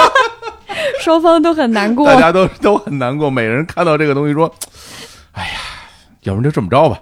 [1.02, 2.06] 双方都很难过。
[2.06, 2.18] 大。
[2.18, 4.52] 家都都很难过，每人看到这个东西说
[5.32, 5.58] ：“哎呀，
[6.24, 7.00] 要不然就这么着吧，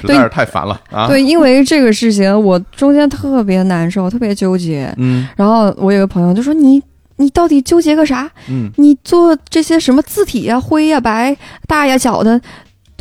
[0.00, 4.92] 实在是太烦了啊。”对，因为这个事情，我中间特别难受，特别纠结。
[4.98, 6.82] 嗯然后我有个朋友就说：“你
[7.16, 8.30] 你到底纠结个啥？
[8.48, 12.40] 嗯你做这些什么字体呀、灰呀、白、大呀、小的，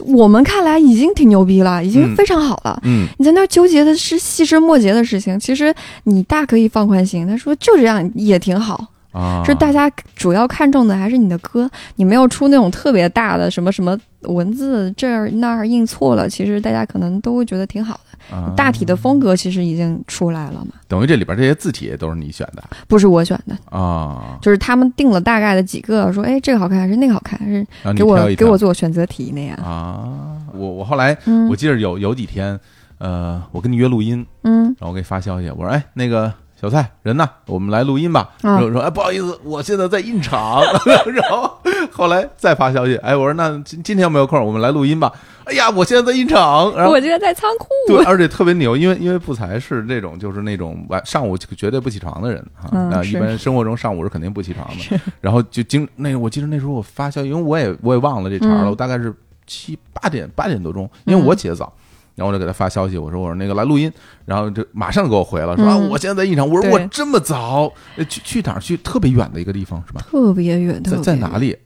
[0.06, 2.80] 我们看来已经挺牛逼了，已经嗯非常好了。
[2.84, 7.28] 嗯你在那儿纠结的是细枝末节的事情，其实你大可以放宽心。
[7.28, 8.86] 他说就这样也挺好，
[9.20, 18.36] 啊，是大家主要看重的还是你的歌，你没有出那种特别大的什么什么文字这儿那儿印错了，其实大家可能都会觉得挺好的。
[18.36, 29.58] 啊大体的风格其实已经出来了嘛，等于这里边这些字体都是你选的不是我选的，啊，就是他们定了大概的几个，说哎这个好看还是那个好看，还是给我给我做选择题那样。
[29.58, 30.38] 啊。
[30.54, 32.60] 我我后来嗯我记得有有几天，
[33.00, 36.32] 呃，我跟你约录音，嗯然后我给你发消息，我说哎那个。
[36.60, 37.30] 小蔡人呢？
[37.46, 38.30] 我们来录音吧。
[38.42, 40.62] 啊然后说哎，不好意思，我现在在印厂。
[41.14, 41.58] 然后
[41.92, 44.44] 后来再发消息，哎，我说那今今天有没有空？
[44.46, 45.12] 我们来录音吧。
[45.46, 46.76] 哎呀，我现在在印厂。
[46.76, 47.68] 然后我现在在仓库。
[47.88, 52.70] 对，而且特别牛，因为因为不才是这种就是那种晚上午绝对不起床的人啊。
[52.72, 55.00] 那、一般生活中上午是肯定不起床的。
[55.22, 59.16] 然后就经那个，我记得那时候我发消息，因为我也我也忘了这茬了，嗯我大概是
[59.48, 61.72] 七八点八点多钟，因为我起得早。
[62.20, 63.90] 然后我就给他发消息，我说我说那个来录音，
[64.26, 68.60] 然后就马上给我回了，说、嗯啊我现在在印场，我说我这么早，呃去去哪儿？
[68.60, 70.02] 去特别远的一个地方是吧？
[70.02, 71.38] 特别远，特在在哪？
[71.38, 71.58] 里？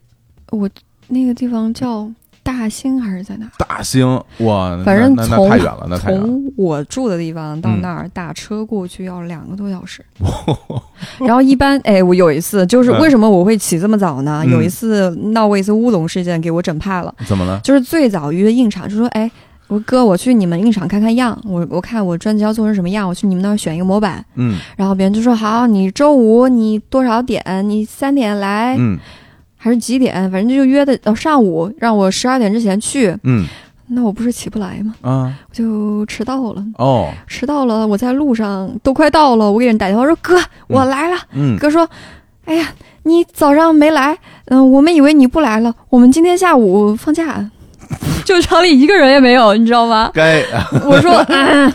[0.52, 0.70] 我
[1.08, 2.08] 那个地方叫
[2.44, 3.50] 大兴还是在哪？
[3.58, 6.28] 大兴我，反正从太远了，那太远了。
[6.28, 10.06] 从我住的地方到嗯那儿打车过去要两个多小时。
[11.20, 14.44] 然后一般，哎，我有一次就是嗯为什么我会起这么早呢？
[14.46, 17.14] 嗯有一次闹过一次乌龙事件，给我整怕了。
[17.26, 17.60] 怎么了？
[17.64, 19.30] 就是最早约印场，就说，哎，
[19.74, 24.24] 我说哥，我去你们印场看看样，我我看我专辑要做成什么样，我去你们那儿选一个模板。
[24.36, 27.44] 嗯然后别人就说好，你周五你多少点？
[27.68, 29.00] 你三点来、嗯
[29.58, 30.30] 还是几点？
[30.30, 33.18] 反正就约的呃上午，让我十二点之前去。
[33.24, 33.48] 嗯
[33.88, 34.94] 那我不是起不来吗？
[35.02, 36.64] 啊我就迟到了。
[36.78, 41.18] 哦迟到了，我在路上都快到了，我给人打电话说哥，我来了。
[41.32, 41.90] 嗯哥说，
[42.46, 42.68] 哎呀，
[43.04, 47.50] 你早上没来，嗯、我们以为你不来了，我们今天下午放假，
[48.26, 50.10] 就厂里一个人也没有，你知道吗？
[50.14, 50.42] 该
[50.86, 51.72] 我说， 嗯，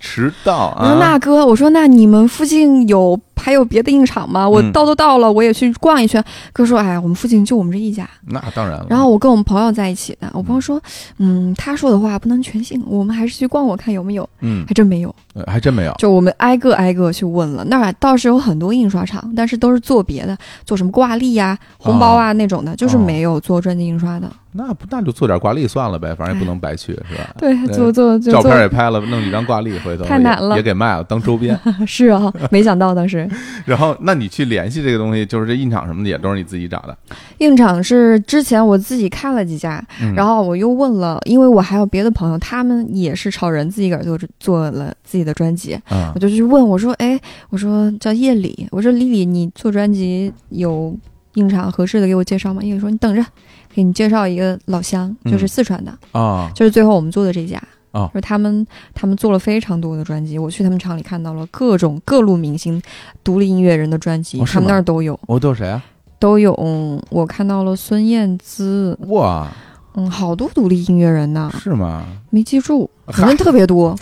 [0.00, 4.48] 迟到我说啊那哥，我说那你们附近有还有别的印厂吗？
[4.48, 6.22] 我嗯到都到了，我也去逛一圈。
[6.52, 8.08] 哥说，哎呀，我们附近就我们这一家。
[8.26, 8.86] 那当然了。
[8.90, 10.80] 然后我跟我们朋友在一起的，我朋友说，
[11.18, 15.14] 嗯，他说的话不能全信，我们还是去逛逛看有没有，嗯还真没有。
[15.34, 24.30] 呃还真没有就我们挨个挨个去问了，那儿倒是有很多印刷厂，但是都是做别的，做什么挂历呀、红包啊那种的，就是没有做专辑印刷的。
[24.56, 27.34] 那不那就做点挂历算了呗，反正也不能白去是吧？
[27.38, 31.58] 对，对做做就照片也拍了，弄几张挂历，回头也太难了也给卖了当周边。
[31.86, 33.28] 是啊，没想到当时
[33.64, 36.96] 然后，那你去联系这个东西，就是这印厂什么的也都是你自己找的。
[37.38, 47.18] 印厂是之前我自己看了几家，嗯然后我又问了，因为我还有别的朋友，他们也是超人，自己个儿做做了自己的专辑，啊我就去问我说，哎，
[47.50, 50.96] 我说叫叶里，我说李李，你做专辑有
[51.36, 52.62] 印厂合适的给我介绍吗？
[52.62, 53.24] 叶里说你等着，
[53.72, 55.96] 给你介绍一个老乡，就是嗯四川的。
[56.12, 57.62] 啊就是最后我们做的这家。
[57.92, 62.82] 哦就是他们他们做了非常多的专辑，我去他们厂里看到了各种各路明星、
[63.24, 65.82] 独立音乐人的专辑，哦他们那儿都有，我都有谁啊？
[66.18, 66.52] 都有。
[66.62, 69.50] 嗯我看到了孙燕姿，哇，
[69.94, 72.04] 嗯，好多独立音乐人呢，是吗？
[72.28, 73.96] 没记住， 反正特别多。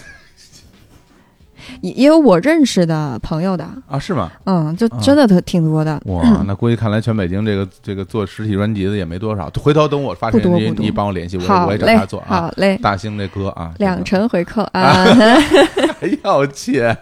[1.81, 4.31] 也也有我认识的朋友的，啊，是吗？
[4.45, 6.01] 嗯，就啊真的特挺多的。
[6.07, 9.51] 哇， 那估计看来全北京这个这个做实体专辑的也没多少。
[9.61, 12.27] 回头等我发现你你帮我联系，我我也找他做，啊。
[12.29, 15.05] 好嘞，大兴这哥啊，两成回扣啊！
[16.01, 16.97] 还要钱，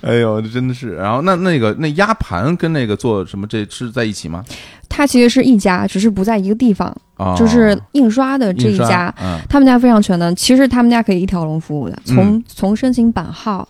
[0.06, 0.94] 哎呦，真的是。
[0.94, 4.44] 然后那那个那压盘跟那个做什么这是在一起吗？
[4.88, 13.66] 它其实是一家，只是不在一个地方，啊，就是印刷的这一家，嗯他们家非常全能，其实他们家可以一条龙服务的，从、嗯从申请版号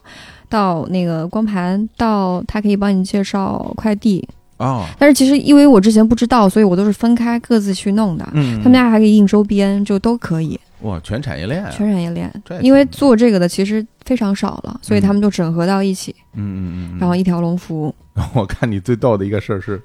[0.49, 4.27] 到那个光盘，到他可以帮你介绍快递。
[4.57, 8.27] 哦，但是其实因为我之前不知道，所以我都是分开各自去弄的。
[8.33, 12.33] 嗯，他们家还可以印周边，就都可以哇，全产业链啊，全产业链。
[12.61, 17.95] 因为做这个的其实非常少了，所以他们就整合到一起，嗯嗯嗯嗯，然后一条龙服务。
[18.35, 19.81] 我看你最逗的一个事儿是，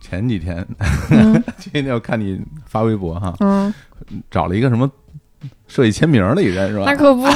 [0.00, 0.66] 前几天
[1.10, 3.72] 嗯 前几天我看你发微博哈，嗯，
[4.30, 4.90] 找了一个什么
[5.66, 6.94] 设计签名的一人是吧那？
[6.96, 7.32] 可不嘛。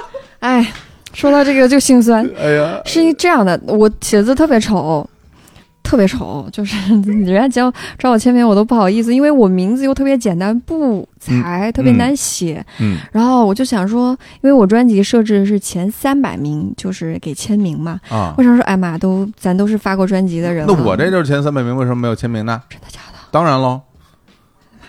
[0.40, 0.72] 哎，
[1.12, 2.28] 说到这个就心酸。
[2.38, 5.08] 哎呀，是这样的，我写字特别丑，
[5.90, 12.64] 特别丑， 就是人家叫找我签名，我都不好意思，因为我名字又特别简单，不才、特别难写。
[12.78, 18.00] 嗯然后我就想说，因为我专辑设置是前三百名，就是给签名嘛。
[18.08, 22.62] 啊为什么说，哎妈，都咱都是发过专辑的人，那我这就是前三百名，为什么没有签名呢？
[22.70, 23.18] 真的假的？
[23.32, 23.80] 当然喽，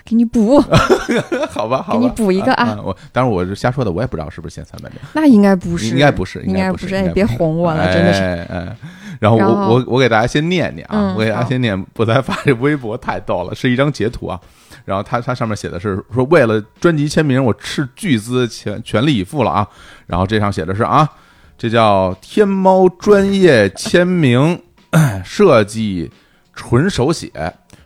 [0.05, 0.61] 给你补，
[1.49, 6.93] 好吧，好吧，给你补一个啊我当然我是瞎说的，我也不知道是不是前三百名，那应该不是，应该不是，应该不不是。
[6.93, 8.21] 哎，别哄我了，真的是。
[8.21, 8.77] 哎哎，
[9.21, 14.39] 然后我我我给大家先念念啊，嗯我给大家先念，不才发 这微博太逗了，是一张截图啊。
[14.83, 19.67] 然后他他上面写的是说，为了专辑签名，我斥巨资全全力以赴了啊。
[20.07, 21.07] 然后这上写的是啊，
[21.55, 24.59] 这叫天猫专业签名
[25.23, 26.09] 设计
[26.55, 27.31] 纯手写。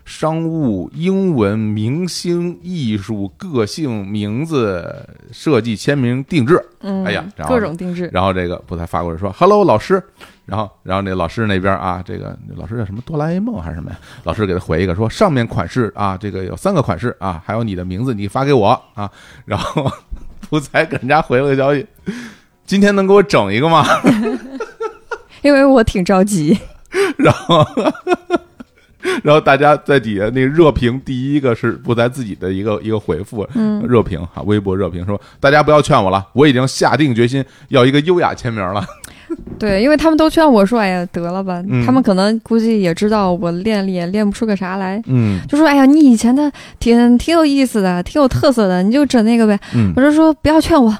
[0.06, 8.08] 商务、英文、明星、艺术、个性、名字、设计、签名、定制，嗯，哎呀然后各种定制。
[8.12, 10.00] 然后这个不才发过来说：“Hello，老师。”
[10.46, 13.98] 然后，然后那老师那边啊，这个老师叫什么哆啦 A 梦还是什么呀？
[14.22, 19.10] 老师给他回一个说：“上面款式啊，这个有三个款式啊，还有你的名字，你发给我啊。”
[19.44, 19.90] 然后
[20.48, 21.84] 不才给人家回了个消息
[22.64, 23.84] ：“今天能给我整一个吗
[25.42, 26.56] 因为我挺着急，？”
[27.18, 27.66] 然后，
[29.24, 38.84] 然后大家在底下那热评，第一个是不才自己的一个一个回复，嗯，热评哈，微博热评说：“大家不要劝我了，我已经下定决心要一个优雅签名了。
[39.58, 41.62] 对，因为他们都劝我说：“哎呀，得了吧。
[41.68, 50.96] 嗯他们可能估计也知道我练也练不出个啥来，嗯就说：“哎呀，你以前的挺挺有意思的，挺有特色的，你就整那个呗。”嗯我，就说：“不要劝我，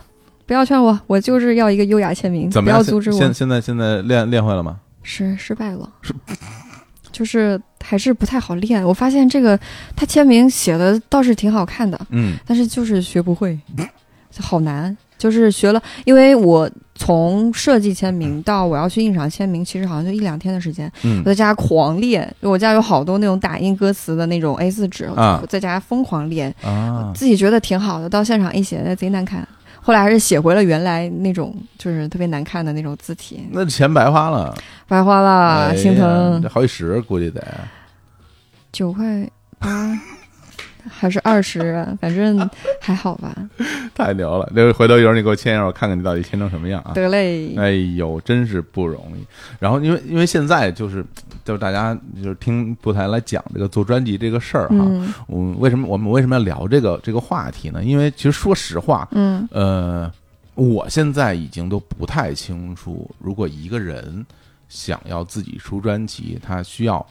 [0.47, 2.78] 不要劝我，我就是要一个优雅签名，不怎么样？
[2.78, 3.18] 要阻止我。
[3.18, 4.76] 现现在现在练练会了吗？
[5.03, 6.12] 是失败了，是
[7.12, 8.82] 就是还是不太好练。
[8.82, 9.59] 我发现这个
[9.95, 13.59] 他签名写的倒是挺好看的，嗯但是就是学不会，
[14.30, 14.97] 就好难。
[15.18, 20.90] 就是学了，因为我从设计签名到我要去印厂签名，其实好像就一两天的时间。
[21.04, 29.46] 嗯我在家狂练，我家有好多那种打印歌词的那种 A 四纸，啊我在家疯狂练，啊，自己觉得挺好的，到现场一写那贼难看。
[29.80, 34.52] 后来还是写回了原来那种就是特别难看的那种字体，那钱白花了，
[34.88, 36.48] 白花了，哎心疼这。
[36.48, 37.42] 好几十估计得。
[38.72, 39.04] 九块
[39.58, 39.98] 八
[40.89, 42.49] 还是二十， 反正
[42.80, 43.34] 还好吧。
[43.95, 44.51] 太牛了！
[44.55, 46.93] 那回头一会儿你给我签一下，我看看你到底签成什么样啊？
[46.95, 49.24] 得嘞，哎呦，真是不容易。
[49.59, 51.05] 然后因为因为现在就是
[51.45, 57.82] 就是大家就是听布台来讲这个做专辑这个事儿哈，嗯我为什么我们为什么要聊这个这个话题呢？
[57.82, 60.12] 因为其实说实话，嗯呃，
[60.55, 64.24] 我现在已经都不太清楚，如果一个人
[64.68, 67.05] 想要自己出专辑，他需要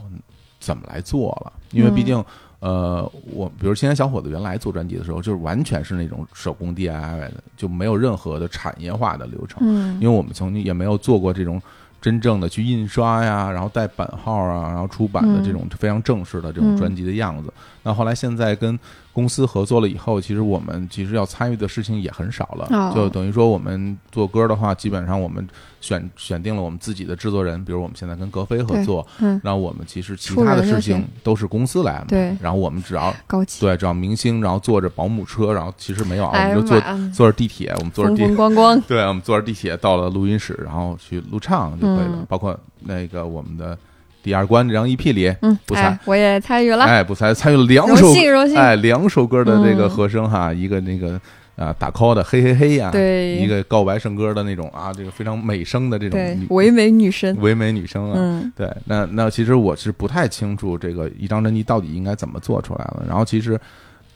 [0.59, 2.23] 怎么来做了，因为毕竟。
[2.65, 9.59] 呃，我比如青年小伙子原来做专辑的时候，就是完全是那种手工 DIY 的，就没有任何的产业化的流程。
[9.61, 11.61] 嗯因为我们曾经也没有做过这种
[12.01, 17.53] 真正的去印刷呀，然后带版号啊，然后出版的这种非常正式的这种嗯专辑的样子。
[17.83, 18.79] 那后来现在跟
[19.15, 25.47] 公司合作了以后，其实我们其实要参与的事情也很少了，哦就等于说我们做歌的话，基本上我们
[25.79, 33.15] 选选定了我们自己的制作人，比如我们现在跟格飞合作，嗯，然后我们其实其他的事情都是公司来对然后我们只要。
[33.61, 36.81] 对只要明星，然后坐着保姆车，然后其实没有啊，我们就坐，
[37.13, 38.81] 坐着地铁，我们坐着地风光光。
[38.81, 42.11] 对，我们坐着地铁到了录音室，然后去录唱就可以了。
[42.15, 43.77] 嗯包括那个我们的
[44.25, 48.57] 第二关这张 EP 里，嗯，不才哎，我也参与了，哎，不才参与了两荣首，幸荣幸。
[48.57, 51.21] 哎，两首歌的这个嗯和声哈，一个那个
[51.55, 57.37] 啊打 call 的嘿嘿嘿呀，对一个告白圣歌的那种啊，这个非常美声的这种对唯美女神。
[57.39, 58.15] 唯美女声啊。
[58.17, 63.03] 嗯对，那那其实我是不太清楚这个一张专辑到底应该怎么做出来了。
[63.07, 63.59] 然后其实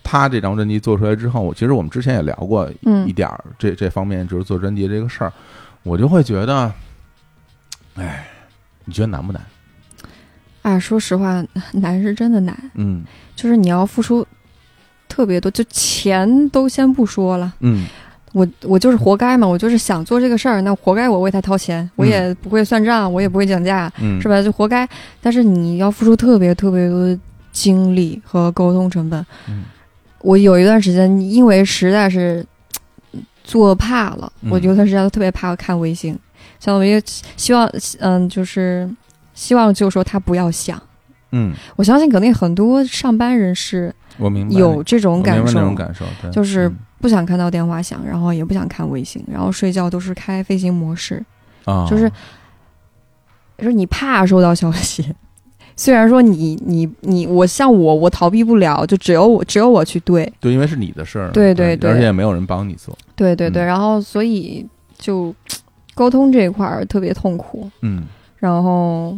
[0.04, 5.32] 他这张专辑做出来之后，我其实我们之前也聊过一嗯点儿这这方面，就是做专辑这个事儿，
[5.84, 6.74] 我就会觉得，
[7.94, 8.28] 哎，
[8.86, 9.40] 你觉得难不难？
[10.70, 11.44] 啊，说实话，
[11.74, 13.04] 难是真的难，嗯
[13.36, 14.26] 就是你要付出
[15.08, 17.54] 特别多，就钱都先不说了。
[17.62, 17.88] 嗯
[18.32, 24.40] 我我就是活该嘛，我就是想做这个事儿，那活该我为他掏钱，我也不会算账，我也不会讲价，嗯，是吧？
[24.44, 24.88] 就活该。
[25.20, 27.20] 但是你要付出特别特别多的
[27.52, 29.26] 精力和沟通成本。
[29.48, 29.64] 嗯
[30.22, 32.46] 我有一段时间，因为实在是
[33.44, 36.16] 做怕了，嗯我有段时间都特别怕看微信，
[36.60, 37.02] 相当于
[37.36, 37.68] 希望
[38.00, 38.88] 嗯，就是
[39.40, 40.78] 希望就是说他不要想。
[41.32, 44.54] 嗯，我相信肯定很多上班人士我明白。
[44.56, 46.30] 有这种感受，种感受，对。
[46.30, 46.78] 就是嗯。
[47.02, 51.24] 不想看到电话响，然后也不想看微信，然后睡觉都是开飞行模式，
[51.64, 52.12] 啊，就是
[53.58, 55.16] 就是你怕收到消息。
[55.78, 60.30] 虽然说你你你我像我我逃避不了，就只有我只有我去对。
[60.42, 61.90] 对，因为是你的事儿，对对对。
[61.90, 63.66] 而且也没有人帮你做，对对对，嗯。
[63.66, 64.68] 然后所以
[64.98, 65.34] 就
[65.96, 67.72] 沟通这一块儿特别痛苦。
[67.82, 68.04] 嗯。
[68.36, 69.18] 然后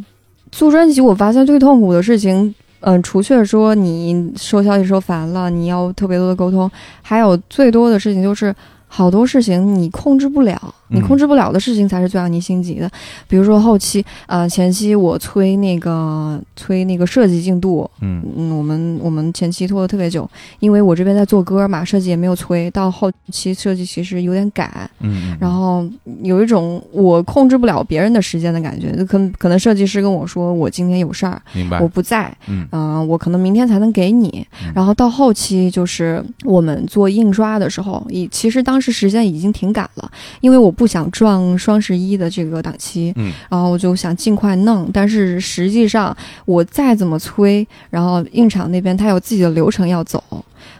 [0.52, 6.70] 做专辑，我发现最痛苦的事情，嗯、除却说你收消息收烦了，你要特别多的沟通，
[7.02, 8.54] 还有最多的事情就是
[8.94, 12.92] 好多事情你控制不了，你嗯控制不了的事情才是最让你心急的。
[13.26, 18.22] 比如说后期，呃，前期我催那个催那个设计进度，嗯。
[18.36, 20.30] 嗯，我们我们前期拖得特别久，
[20.60, 25.88] 因为我这边在做歌嘛，设计也没有催，到后期设计其实有点赶，嗯，然后
[26.22, 31.80] 有一种我控制不了别人的时间的感觉，就可可能设计师跟我说我今天有事儿，明白。
[31.80, 32.68] 我，不在，嗯。
[32.72, 34.46] 嗯、我可能明天才能给你。
[34.66, 34.72] 嗯。
[34.76, 40.12] 然后到后期就是我们做印刷的时候，以其实当时时间已经挺赶了，
[40.42, 44.90] 因为我不想撞双十一的这个档期，嗯然后我就想尽快弄。
[44.92, 46.16] 但是实际上
[46.46, 50.24] 我再怎么催，然后印厂那边他有自己的流程要走，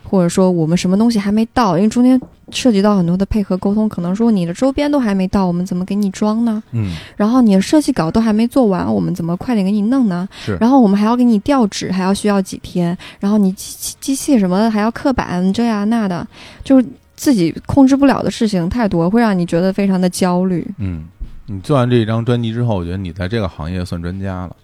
[0.04, 2.20] 或者说我们什么东西还没到，因为中间
[2.52, 6.62] 涉及到很多的配合沟通，可能说你的周边都还没到，我们怎么给你装呢？
[6.72, 10.28] 嗯然后你的设计稿都还没做完，我们怎么快点给你弄呢？
[10.46, 16.28] 是然后我们还要给你调纸，还要需要几天，然后你机器机器什么的还要刻板，这呀那的，
[16.64, 16.86] 就是
[17.22, 20.68] 自己控制不了的事情太多，会让你觉得非常的焦虑。
[20.80, 21.04] 嗯，
[21.46, 24.56] 你做完这一张专辑之后，我觉得你在这个行业算专家了。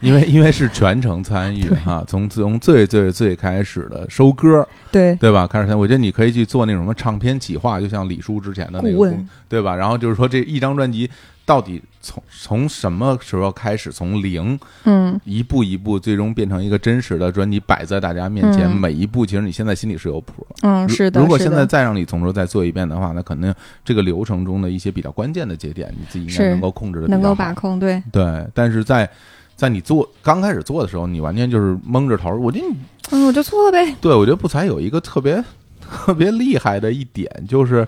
[0.00, 5.46] 因为因为是全程参与哈，从从最最最开始的收歌，对，对吧？
[5.46, 9.16] 开始参与，我觉得你可以去做那种什么唱片企划，就像李叔之前的那个
[9.48, 9.74] 对吧？
[9.74, 11.08] 然后就是说这一张专辑
[11.46, 20.56] 到底从从什么时候开始，从零嗯一步一步，最终变成一个真实的专辑摆在大家面前，嗯每一步其实你现在心里是有谱的。
[20.68, 21.20] 嗯，是的。
[21.20, 29.08] 如果现在再让你从头再做一遍的话，那可能这个流程中的一些比较关键的节点，你自己应该能够控制的能够把控，对，对，但是在
[29.56, 32.34] 在你做刚开始做的时候，你完全就是蒙着头。
[32.36, 32.74] 我觉得你
[33.10, 33.94] 嗯，我就做呗。
[34.00, 35.42] 对我觉得不才有一个特别
[35.80, 37.86] 特别厉害的一点，就是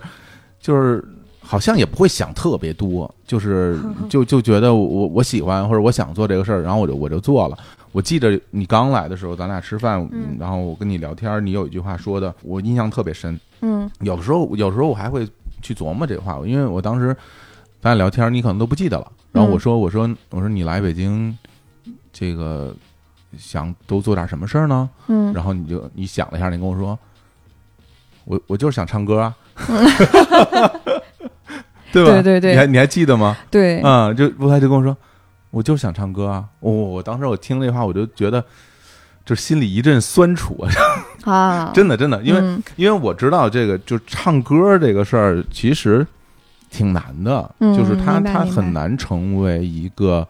[0.59, 1.03] 就是
[1.41, 7.57] 好像也不会想特别多，就是 就就觉得我我喜欢或者我想做这个事儿，然后我就我就做了。
[7.93, 13.39] 我记得你刚来的时候，咱俩吃饭，嗯然后我跟你聊天，你有一句话说的，我印象特别深。
[13.61, 15.27] 嗯有时候有时候我还会
[15.63, 17.15] 去琢磨这话，因为我当时
[17.81, 19.11] 咱俩聊天，你可能都不记得了。
[19.31, 21.35] 然后我说我说我说你来北京，
[22.17, 22.75] 这个
[23.37, 24.89] 想都做点什么事儿呢？
[25.07, 26.97] 嗯，然后你就你想了一下，你跟我说，
[28.25, 29.35] 我我就是想唱歌啊，
[31.91, 32.11] 对吧？
[32.11, 33.37] 对对对你还你还记得吗？
[33.51, 34.95] 对，啊、就不他就跟我说，
[35.51, 36.45] 我就是想唱歌啊。
[36.59, 38.43] 我、我当时我听这话，我就觉得。
[39.27, 40.71] 就心里一阵酸楚啊！
[41.29, 46.07] 啊，真的，真的，因为、嗯因为我知道这个，就唱歌这个事儿，其实
[46.69, 50.25] 挺难的，嗯就是它它明白明白很难成为一个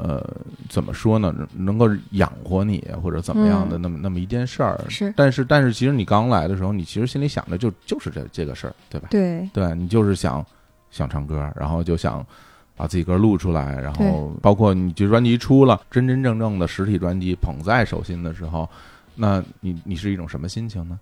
[0.00, 0.24] 呃，
[0.68, 4.80] 怎么说呢，能够养活你或者怎么样的那么、那么一件事儿。
[4.84, 9.08] 嗯是但是但是，其实你刚来的时候，你其实心里想的就就是这这个事儿，对吧？
[9.10, 10.44] 对，对你就是想
[10.92, 12.24] 想唱歌，然后就想
[12.76, 18.68] 把自己歌录出来，然后包括你这专辑出了，真真正正的实体专辑捧在手心的时候，
[19.16, 20.98] 那你你是一种什么心情呢？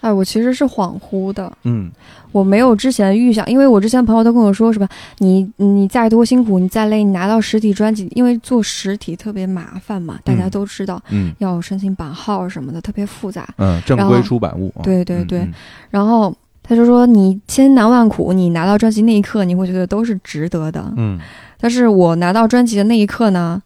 [0.00, 1.90] 哎，我其实是恍惚的，嗯。
[2.32, 4.86] 我没有之前预想，因为我之前朋友都跟我说，是吧？
[5.18, 10.50] 你你再多辛苦，你再累，你拿到实体专辑，因为做实体特别麻烦嘛，大家嗯。
[10.50, 11.32] 都知道，嗯。
[11.38, 13.48] 要申请版号什么的，特别复杂。
[13.56, 14.84] 嗯，正规出版物，啊。
[14.84, 15.54] 对对对嗯。
[15.88, 20.92] 然后他就说，你千难万苦，你拿到专辑那一刻，你会觉得都是值得的。
[20.96, 21.18] 嗯。
[21.58, 23.62] 但是我拿到专辑的那一刻呢，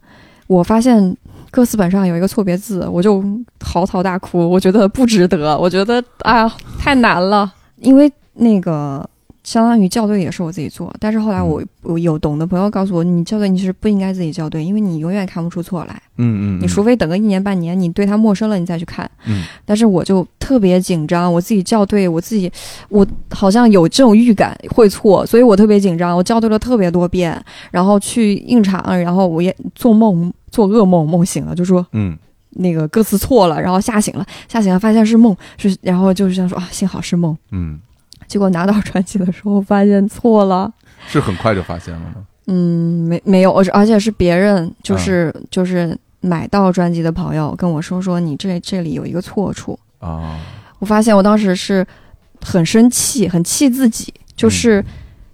[0.46, 1.16] 我发现
[1.50, 3.22] 歌词本上有一个错别字，我就
[3.60, 9.08] 嚎啕大哭，我觉得不值得，我觉得哎呀太难了，因为那个。
[9.42, 19.10] 相当于校对也是我自己做，但是后来我我有懂的朋友告诉我，你校对你是不应该自己校对，因为你永远看不出错来，嗯嗯，你除非等个一年半年，你对它陌生了，你再去看。
[19.26, 22.52] 嗯但是我就特别紧张，我自己校对，我自己，
[22.90, 32.18] 我好像有这种预感会错，所以我特别紧张，我校对了特别多遍，然后去应场，然后我也做梦，做噩梦，梦醒了，就说嗯。
[32.54, 37.78] 那个歌词错了，然后吓醒了，吓醒了发现是梦，是，然后就是想说啊，幸好是梦，嗯，
[38.26, 40.68] 结果拿到专辑的时候发现错了。
[41.06, 42.26] 是很快就发现了吗？
[42.48, 50.36] 嗯，没没有，而且是别人，啊就是、就是买到专辑的朋友跟我说说你这这里有一个错处，啊，
[50.80, 51.86] 我发现我当时是
[52.40, 54.84] 很生气，很气自己，嗯就是、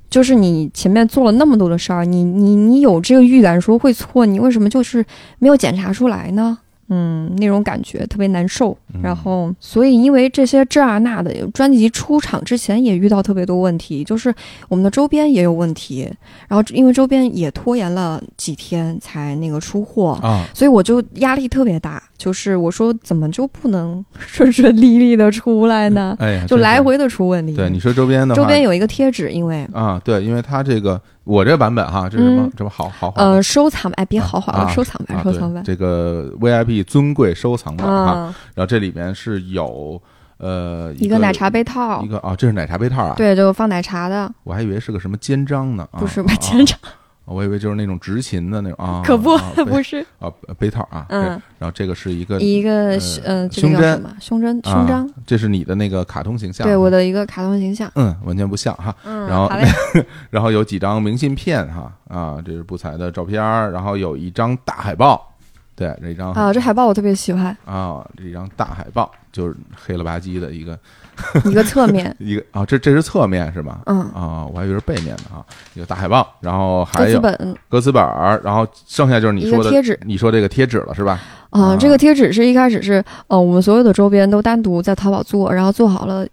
[0.09, 5.04] 就是你前面做了那么多的事儿，你你你有这个预感说会错，你为什么就是
[5.38, 6.59] 没有检查出来呢？
[6.88, 8.70] 嗯，那种感觉特别难受。
[8.94, 14.32] 嗯然后，所以因为这些这啊那的，专辑出厂之前也遇到特别多问题，就是
[14.68, 16.09] 我们的周边也有问题，
[16.46, 26.17] 然后因为周边也拖延了几天才那个出货，啊，所以我就压力特别大，就是我说怎么就不能 顺顺利利的出来呢？
[26.19, 26.81] 哎呀，就来。
[26.87, 27.53] 回的出问题。
[27.57, 32.53] 对，你说周边的话，周边有一个贴纸，因为啊，对，因为它这个我这版本哈，这是什么嗯？
[32.57, 40.01] 这不豪豪华呃收藏哎别豪华了，啊收藏版啊收藏版这个 VIP 尊贵收藏版哈，啊，然后这里面是有
[40.39, 46.35] 呃一个奶茶杯套一，个啊，这是奶茶杯套啊，对，就放奶茶的，我还以为是个什么肩章呢，啊不是啊吧？
[46.37, 46.91] 肩章啊
[47.27, 57.91] 我以为就是那种执勤的那种啊，可不啊 不是，啊杯套啊，嗯对然后这个是一个一个呃胸针个叫什么胸针啊胸章，这是你的那个卡通形象，对我的一个卡通形象。
[57.97, 59.51] 嗯完全不像哈，嗯，然后，
[60.31, 65.35] 然后有几张明信片哈啊，这是不才的照片儿，然后有一张大海报，
[65.74, 70.79] 对，这张啊，这海报我特别喜欢，啊，这张大海报就是黑了吧唧的一个
[71.45, 73.81] 一个侧面， 一个啊，这这是侧面是吧？
[73.87, 75.45] 嗯，啊，我还以为是背面呢啊，
[75.75, 79.99] 一个大海报，然后还歌词有本歌词本儿，然后剩下就是你一说的个贴纸。
[80.05, 81.21] 你说这个贴纸了是吧？
[81.51, 86.27] 啊、啊这个贴纸是一开始是，呃，我们所有的周边都单独在淘宝做，然后做好了，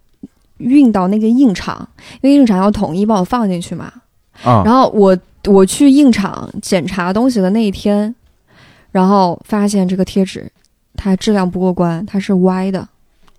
[0.58, 1.88] 运到那个印厂，
[2.20, 3.92] 因为印厂要统一帮我放进去嘛。
[4.42, 5.16] 啊，然后我
[5.46, 8.14] 我去印厂检查东西的那一天，
[8.90, 10.50] 然后发现这个贴纸
[10.96, 12.86] 它质量不过关，它是歪的，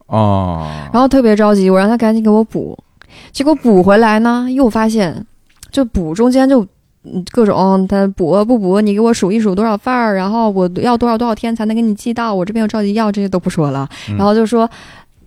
[0.07, 2.77] 哦，然后特别着急，我让他赶紧给我补，
[3.31, 5.25] 结果补回来呢，又发现
[5.71, 6.65] 就补中间就。
[7.07, 13.87] 嗯各种他补啊不补，你给我数一数多少份儿，然后我要多少多少天才能给你寄到，我这边又着急要，这些都不说了。
[14.09, 14.67] 嗯然后就说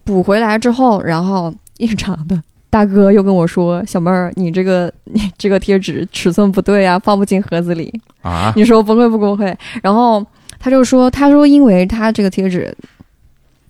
[0.03, 2.37] 补回来之后，然后异常的
[2.69, 7.95] 大哥又跟我说：“小妹儿，你这个你这个贴纸尺寸不对啊，放不进盒子里。
[8.23, 10.27] 啊，你说崩溃不崩溃？”然后
[10.59, 12.77] 他就说：“他说因为他这个贴纸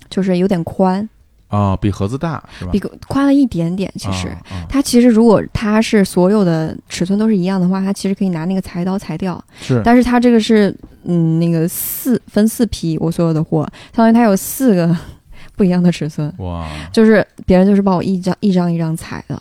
[0.09, 1.09] 就是有点宽，
[1.49, 2.71] 啊，比盒子大是吧？
[2.73, 3.93] 比宽了一点点。
[3.97, 4.29] 其实、
[4.69, 9.43] 它其实如果它是所有的尺寸都是一样的话，它其实可以拿那个裁刀裁掉。
[9.61, 13.63] 是但是它这个是嗯那个四分四批，我所有的货，
[13.95, 14.95] 相当于它有四个
[15.57, 19.41] 不一样的尺寸。”哇，就是别人就是帮我一张一张一张裁的，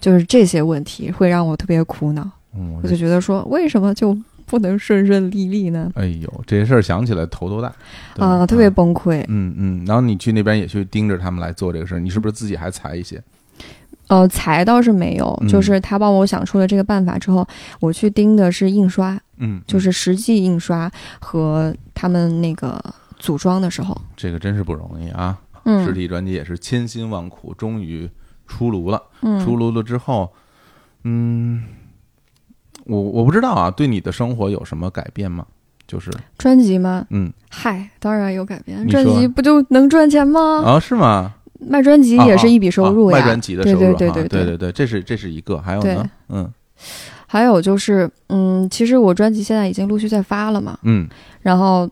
[0.00, 4.16] 就是这些问题会让我特别苦恼，嗯，我就觉得说为什么就
[4.48, 5.90] 不能顺顺利利呢？
[5.94, 7.72] 哎呦，这些事儿想起来头都大
[8.18, 9.24] 啊，特别崩溃。
[9.28, 13.22] 嗯嗯，然后你去那边也去盯着他们来做这个事儿，你是不是自己还裁一些？
[14.08, 17.46] 呃，裁倒是没有，嗯就是他帮我想出了这个办法之后，
[17.78, 20.90] 我去盯的是印刷，嗯，就是实际印刷
[21.20, 22.82] 和他们那个
[23.18, 23.94] 组装的时候。
[24.16, 25.38] 这个真是不容易啊！
[25.64, 28.08] 实嗯体专辑也是千辛万苦，终于
[28.46, 28.96] 出炉了。
[29.20, 30.32] 出嗯，炉了之后，
[31.04, 31.62] 嗯，
[32.88, 35.46] 我我不知道啊，对你的生活有什么改变吗？
[35.86, 37.06] 就是，专辑吗？
[37.10, 38.86] 嗯，嗨，当然有改变。
[38.88, 40.62] 专辑不就能赚钱吗？
[40.64, 41.34] 啊，是吗？
[41.60, 43.16] 卖专辑也是一笔收入呀。
[43.16, 46.48] 啊卖专辑的收入对哈，对对对对对对，这是这是一个，还有呢，嗯
[47.26, 51.08] 还有就是，嗯，其实我专辑现在已经陆续在发了嘛，嗯
[51.42, 51.88] 然后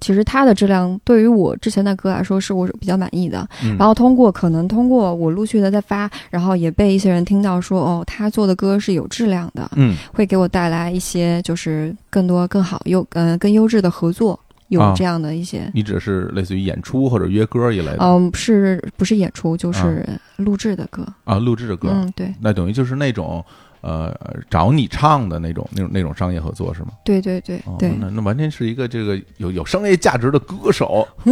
[0.00, 3.46] 其实它的质量对于我之前的歌来说是我比较满意的。
[3.64, 9.96] 嗯，然后通过可能通过我陆续的在发，然后也被一些人听到说，哦，他做的歌是有质量的，嗯。
[10.12, 14.38] 会给我带来一些就是更多更好优嗯、更优质的合作，
[14.68, 14.94] 有啊。
[14.96, 15.70] 这样的一些。
[15.74, 17.98] 你只是类似于演出或者约歌一类的？
[18.00, 21.06] 嗯，是不是演出就是录制的歌？
[21.24, 23.44] 啊，录制的歌，嗯，对，那等于就是那种
[23.80, 24.14] 呃
[24.50, 26.88] 找你唱的那种那种那种商业合作是吗？
[27.04, 31.06] 对对对哦，对，那那完全是一个这个有有商业价值的歌手，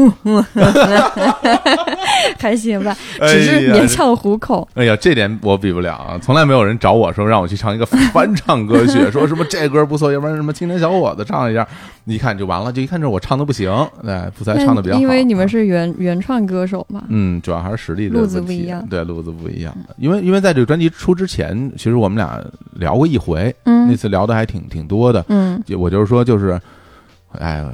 [2.38, 4.66] 还行吧，哎只是勉强糊口。
[4.74, 6.18] 哎呀，这点我比不了啊！
[6.22, 11.66] 从来没有人找我说让我去唱一个翻唱歌曲， 说什么这歌不错，要不然什么青年小伙子唱一下，
[12.05, 13.70] 你一看就完了，就一看这我唱的不行，
[14.05, 15.01] 哎，不才唱的比较好。
[15.01, 17.05] 因为你们啊是原原创歌手嘛。
[17.09, 19.76] 嗯，主要还是实力的路子不一样对，路子不一样。
[19.99, 22.36] 因为因为在这个专辑出之前，其实我们俩
[22.72, 25.24] 聊过一回，嗯那嗯次聊的还挺挺多的。
[25.28, 26.61] 嗯就我就是说，就是，
[27.32, 27.64] 哎，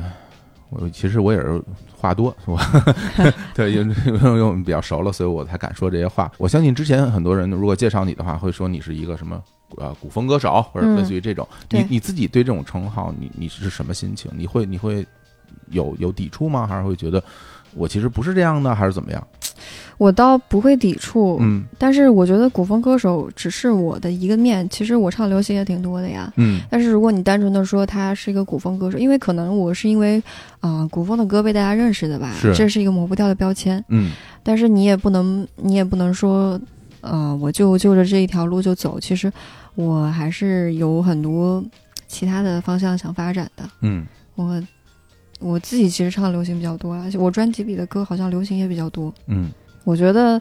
[0.70, 1.62] 我其实我也是
[1.96, 2.58] 话多，我
[3.54, 6.30] 对，因为因为我们比较熟了，所以我才敢说这些话。
[6.38, 9.40] 我相信之前很多人如果介绍你的话，会说你是一个什么
[9.76, 11.46] 呃古风歌手，或者嗯类似于这种。
[11.70, 14.30] 你你自己对这种称号，你你是什么心情？
[14.34, 15.06] 你会你会
[15.70, 16.66] 有有抵触吗？
[16.66, 17.22] 还是会觉得
[17.74, 19.26] 我其实不是这样的，还是怎么样？
[19.98, 26.32] 我倒不会抵触，嗯但是我觉得古风歌手只是我的一个面，其实我唱流行也挺多的呀。
[26.36, 30.22] 嗯但是如果你单纯的说他是一个古风歌手，因为可能我是因为
[30.60, 33.84] 啊、古风的歌被大家认识的吧，是这是一个抹不掉的标签。
[33.88, 34.10] 嗯
[34.42, 36.60] 但是你也不能，你也不能说，
[37.00, 38.98] 呃，我就就着这一条路就走。
[38.98, 39.32] 其实
[39.76, 41.64] 我还是有很多
[42.08, 43.62] 其他的方向想发展的。
[43.82, 44.04] 嗯
[44.34, 44.60] 我
[45.42, 49.12] 我自己其实唱流行比较多啊，我专辑里的歌好像流行也比较多。
[49.26, 49.50] 嗯
[49.84, 50.40] 我觉得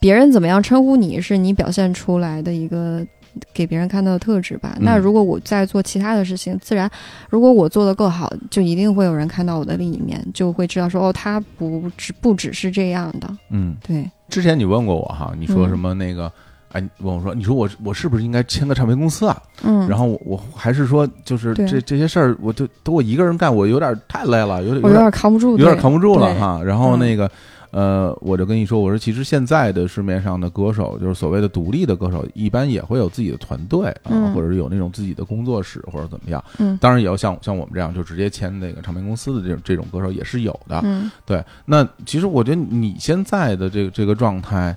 [0.00, 3.06] 别人怎么样称呼你是你表现出来的一个
[3.52, 4.72] 给别人看到的特质吧。
[4.78, 6.90] 嗯那如果我在做其他的事情，自然
[7.28, 13.36] 如果我做的够好，就一定会有人看到我的另一面，就会知道说哦，他不只不只是这样的。
[13.50, 13.76] 嗯。
[13.86, 16.32] 对，之前你问过我哈，你说嗯什么那个？
[16.72, 19.42] 哎，你问我说，你说我我是不是应该签个唱片公司啊？
[19.62, 26.62] 嗯，然后我我还是说，就是这这些事儿，我就都我一个人干，我有点太累了，有点有点扛不住，有点扛不住了哈。
[26.62, 26.98] 然后嗯。
[27.00, 27.30] 那个
[27.72, 34.32] 呃，我就跟你说，我说其实现在的市面上的歌手，就是所谓的独立的歌手，一般也会有自己的团队啊，嗯。
[34.32, 36.44] 或者是有那种自己的工作室或者怎么样。
[36.58, 36.76] 嗯。
[36.80, 40.80] 当然也要像像我们这样就直接签那个唱片公司的这种这种歌手也是有的。
[40.84, 41.10] 嗯。
[41.26, 44.76] 对，那其实我觉得你现在的这个这个状态，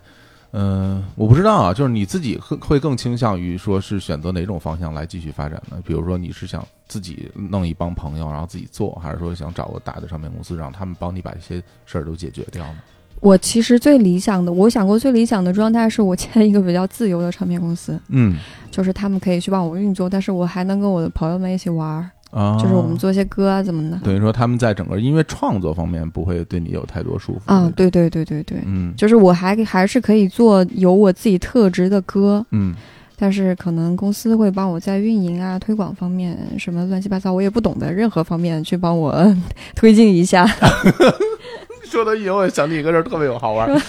[0.55, 5.81] 嗯、我不知道啊，就是你自己会会更倾向于说是选择哪种方向来继续发展呢？
[5.83, 12.75] 比如说你是想自己弄一帮朋友，然后自己做，还是说想找个大的唱片公司，让他们帮你把这些事儿都解决掉呢？
[13.19, 18.37] 我其实最理想的，我想过最理想的状态是我签一个比较自由的唱片公司，嗯
[18.69, 23.97] 就是他们可以去帮我运作，但是我还能跟我的朋友们一起玩儿，啊，就是我们做一些歌啊怎么的。
[24.03, 32.73] 等于说他们在整个音乐创作方面不会对你有太多束缚啊，，对对对对对，嗯就是我还还是可以做有我自己特质的歌，嗯
[33.15, 39.13] 但是可能公司会帮我在运营啊、推广方面什么乱七八糟，我也不懂的任何方面去帮我
[39.75, 40.45] 推进一下。
[41.85, 43.81] 说到以后，我想起一个事儿特别有好玩儿。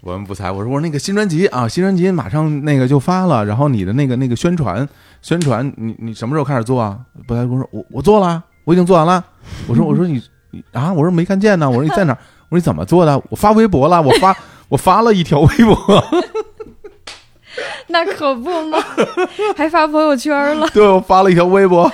[0.00, 4.88] 我们不才，我说我说那个新专辑啊，新专辑马上那个就发了，然后你的那个那个宣传
[5.24, 6.98] 宣传，你你什么时候开始做啊？
[7.26, 9.24] 不太跟我说我我做了，我已经做完了。
[9.66, 12.12] 我说我说你你啊，我说没看见呢，我说你在哪？
[12.50, 13.18] 我说你怎么做的？
[13.30, 14.36] 我发微博了，我发
[14.68, 15.74] 我发了一条微博，
[17.88, 18.78] 那可不嘛，
[19.56, 20.68] 还发朋友圈了。
[20.74, 21.90] 对我发了一条微博，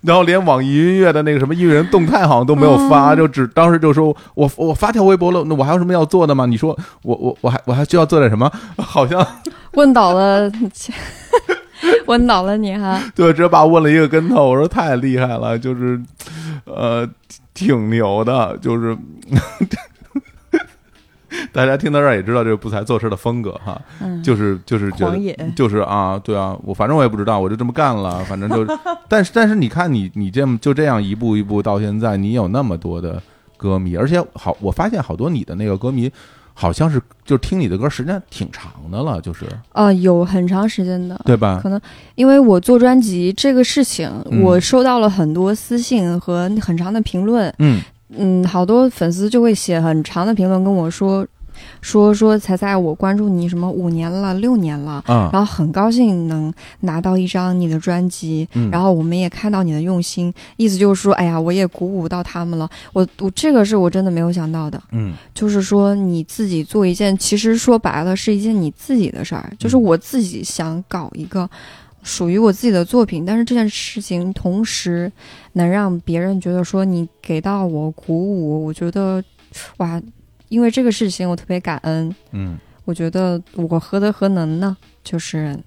[0.00, 6.46] 然后连网易音乐的那个什么音乐人动态好像都没有发，嗯就只当时就说我我发条微博了，那我还有什么要做的吗？
[6.46, 8.50] 你说我我我还我还需要做点什么？
[8.76, 9.24] 好像
[9.74, 10.50] 问倒了，
[12.06, 13.00] 问倒了你哈。
[13.14, 16.00] 对，这把我问了一个跟头，我说太厉害了，就是
[16.64, 17.08] 呃
[17.54, 18.96] 挺牛的，就是。
[21.52, 25.18] 大家听到这儿也知道这个不才做事的风格哈，嗯，就是就是觉得。
[25.54, 28.64] 就是啊，对啊，我反正我也不知道，我就这么干了，反正就，
[29.08, 33.20] 但是但是你看你你这么就这样一步一步到现在，你有那么多的
[33.58, 36.10] 歌迷，而且好，我发现好多你的那个歌迷
[36.58, 41.20] 好像是就听你的歌时间挺长的了，就是啊、有很长时间的。
[41.26, 41.60] 对吧？
[41.62, 41.78] 可能
[42.14, 47.52] 因为我做专辑这个事情，嗯我收到了很多私信和很长的评论。
[47.58, 47.82] 嗯
[48.16, 51.26] 嗯，好多粉丝就会写很长的评论跟我说，
[51.80, 58.70] 说说才在我关注你什么五年了、六年了，嗯，然后很高兴能拿到一张你的专辑，嗯。
[58.70, 62.68] 然后我们也看到你的用心，意思就是说，哎呀，我也鼓舞到他们了。
[62.92, 65.14] 我我这个是我真的没有想到的，嗯。
[65.34, 71.48] 就是说你自己做一件，其实说白了是一件你自己的事儿，就是我自己想搞一个
[72.02, 75.10] 属于我自己的作品，但是这件事情同时
[75.52, 79.22] 能让别人觉得说你给到我鼓舞，我觉得
[79.78, 80.00] 哇，
[80.48, 84.76] 因为这个事情我特别感恩，嗯我觉得我何德何能呢？
[85.02, 85.58] 就是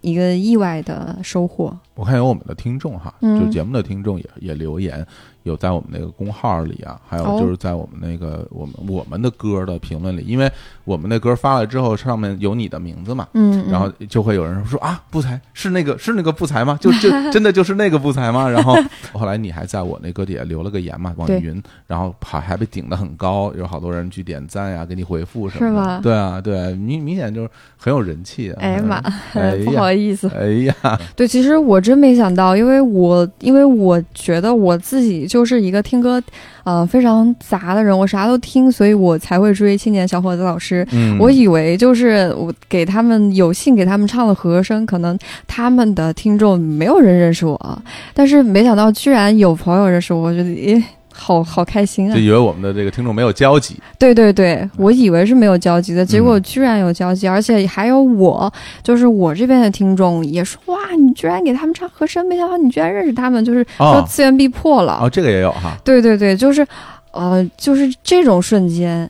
[0.00, 1.76] 一个意外的收获。
[1.94, 5.04] 我看有我们的听众哈，嗯就节目的听众也也留言，
[5.44, 10.50] 有在我们那个公号里啊，还有哦就是在我们那个我们我们的歌的评论里，因为
[10.84, 16.76] 我们那歌发了之后，上面有你的名字嘛，嗯，然后就会有人说啊，不才是那个是那个不才吗？
[16.82, 18.48] 就就真的就是那个不才吗？
[18.50, 18.74] 然后
[19.12, 25.70] 后来你还在我那歌底下留了个言嘛，网易云，然后还还被顶得很高，有好多人去点赞呀，给你回复什么的。
[25.70, 28.56] 是吧对啊，对，明明显就是很有人气啊。
[28.60, 28.96] 哎呀妈，
[29.34, 30.28] 哎 不好意思。
[30.28, 30.74] 哎呀，
[31.14, 36.22] 对，其实我真没想到，因为我因为我觉得我自己就是一个听歌，
[36.62, 40.86] 呃，非常杂的人，我啥都听，所以我才会追青年小伙子老师。
[40.92, 45.18] 嗯，我以为就是我给他们有幸给他们唱了和声，可能
[45.48, 47.82] 他们的听众没有人认识我，
[48.14, 50.80] 但是没想到居然有朋友认识我，我觉得诶，
[51.16, 52.20] 好好开心啊就！
[52.20, 58.52] 以为我们的这个听众没有交集，对对对，我以为是没有交集的，结果居然有交集，而且还有我，
[58.82, 64.98] 就是我这边的听众也说哇，你居然给他们唱和声，没想到你居然认识他们，就是说哦次元壁破了。
[65.00, 66.66] 哦，这个也有哈，对对对，就是，
[67.12, 69.08] 呃，就是这种瞬间，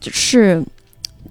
[0.00, 0.62] 就是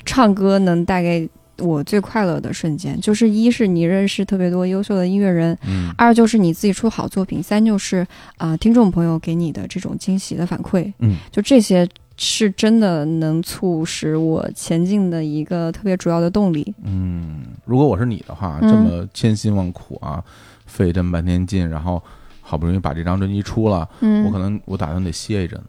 [0.05, 1.27] 唱歌能带给
[1.59, 2.99] 我最快乐的瞬间。
[2.99, 8.05] 就是一是你认识特别多优秀的音乐人，嗯二就是你自己出好作品，三就是
[8.37, 10.91] 啊、听众朋友给你的这种惊喜的反馈。
[10.99, 11.87] 嗯，就这些
[12.17, 16.73] 是真的能促使我前进的一个特别主要的动力。
[16.83, 20.23] 嗯，如果我是你的话，嗯这么千辛万苦啊，
[20.65, 22.01] 费这么半天劲，然后
[22.41, 25.67] 好不容易把这张专辑出了，嗯，我可能我打算得歇一阵子。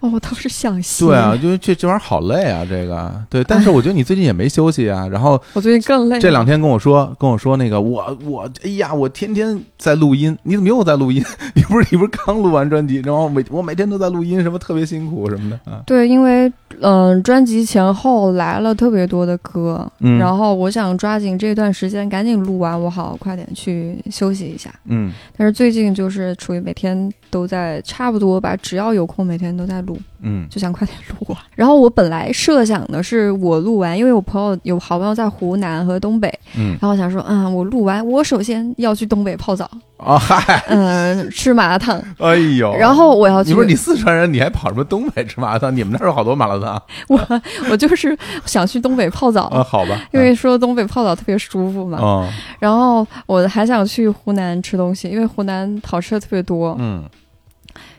[0.00, 1.04] 哦，我倒是想 歇。
[1.06, 3.42] 对啊，，因为这这玩意儿好累啊，这个对。
[3.44, 6.18] 但是我觉得你最近也没休息啊，然后 我最近更累。
[6.20, 11.24] 这两天跟我说跟我说那个我我哎呀，我天天在录音，你怎么又在录音？
[11.54, 15.82] 你不是你不是刚录完专辑，然后每我每天都在录音，什么特别辛苦什么的啊？
[15.86, 16.48] 对，因为
[16.80, 24.70] 嗯、呃专辑前后来了特别多的歌，嗯然后我想抓紧这段时间赶紧录完，我好快点去休息一下。
[24.86, 31.38] 嗯但是最近就是处于每天都在差不多吧，只要有空每天都在录，嗯就想快点录完。
[31.56, 45.74] 然后我本来设想的是我录完，因为我朋友有好朋友在湖南和东北，嗯然后我想说，嗯，我录完，我首先要去东北泡澡，啊嗨，嗯，吃麻辣烫，哎呦，然后我要去，你不是你四川人，你还跑什么东北吃麻辣烫？
[45.74, 49.44] 你们那儿有好多麻辣烫 我我就是想去东北泡澡。
[49.48, 49.62] 啊？
[49.64, 52.28] 好吧，因为说东北泡澡特别舒服嘛，嗯
[52.58, 56.76] 然后我还想去湖南吃东西，因为湖南好吃的特别多。
[56.78, 57.02] 嗯，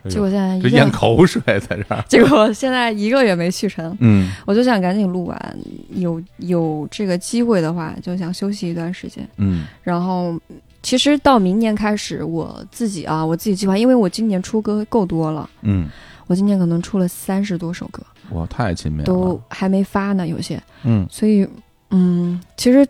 [0.07, 4.31] 结果现在就咽，口水在这儿，结果现在一个也 没去成，嗯。
[4.45, 5.57] 我就想赶紧录完，
[5.95, 9.27] 有有这个机会的话，就想休息一段时间。
[9.37, 9.65] 嗯。
[9.83, 10.39] 然后，
[10.81, 15.89] 其实到明年开始，我自己啊，我自己计划，因为我今年出歌够多了，嗯，
[16.27, 20.61] 我今年可能出了三十多首歌，哇，太亲民了，都还没发呢，有些。
[20.83, 21.05] 嗯。
[21.09, 21.47] 所以，
[21.91, 22.87] 嗯，其实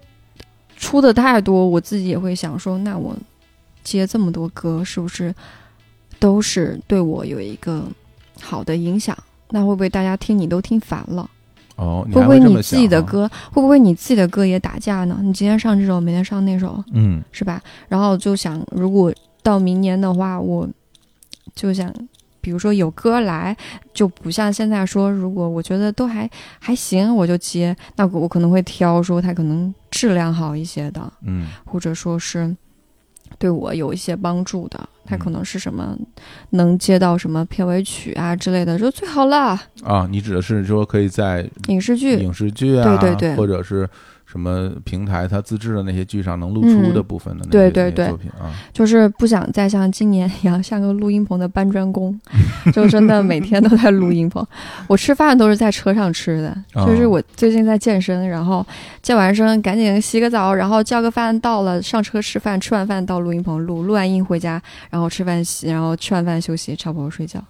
[0.78, 3.16] 出的太多，我自己也会想说，那我
[3.84, 5.34] 接这么多歌，是不是
[6.20, 7.84] 都是对我有一个
[8.42, 9.18] 好的影响？
[9.50, 11.30] 那会不会大家听你都听烦了？
[11.76, 13.02] 哦，你会不会你自己的？
[13.02, 15.20] 歌，会不会你自己的歌也打架呢？
[15.24, 17.62] 你今天上这首，明天上那首，嗯是吧？
[17.88, 20.68] 然后就想，如果到明年的话，我
[21.56, 21.90] 就想
[22.42, 23.56] 比如说有歌来，
[23.94, 27.76] 就不像现在说，如果我觉得都还还行，我就接。
[27.96, 32.54] 那我可能会挑说它可能质量好一些的，嗯或者说是
[33.38, 34.80] 对我有一些帮助的。
[35.06, 35.98] 他可嗯能是什么
[36.52, 39.60] 能接到什么片尾曲啊之类的，就最好了。
[39.84, 43.90] 啊，你指的是说可以在影视剧影视剧啊，对对对或者是
[44.32, 52.16] 什么平台他自制的那些剧上能露出的部分的那些、对对对那些作品啊，就是不想再像今年一样像个录音棚的搬砖工，
[52.72, 54.46] 就真的每天都在录音棚。
[54.86, 58.64] 我吃饭都是在车上吃的，哦就是我最近在健身，然后
[59.02, 64.62] 健完身赶紧洗个澡，然后叫个饭到了上车吃饭，吃完饭到录音棚录，录完音回家，
[64.92, 67.44] 然后吃饭洗，然后吃完饭休息，差不多睡觉。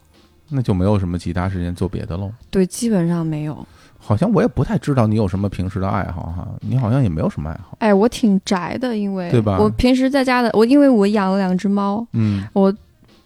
[0.48, 2.32] 那就没有什么其他时间做别的喽。
[2.50, 3.68] 对，基本上没有。
[4.10, 7.78] 好像我也不太知道你有什么平时的爱好哈，你好像也没有什么爱好。
[7.78, 12.74] 哎，我挺宅的，因为对吧我平时在家的，我因为我养了两只猫，嗯，我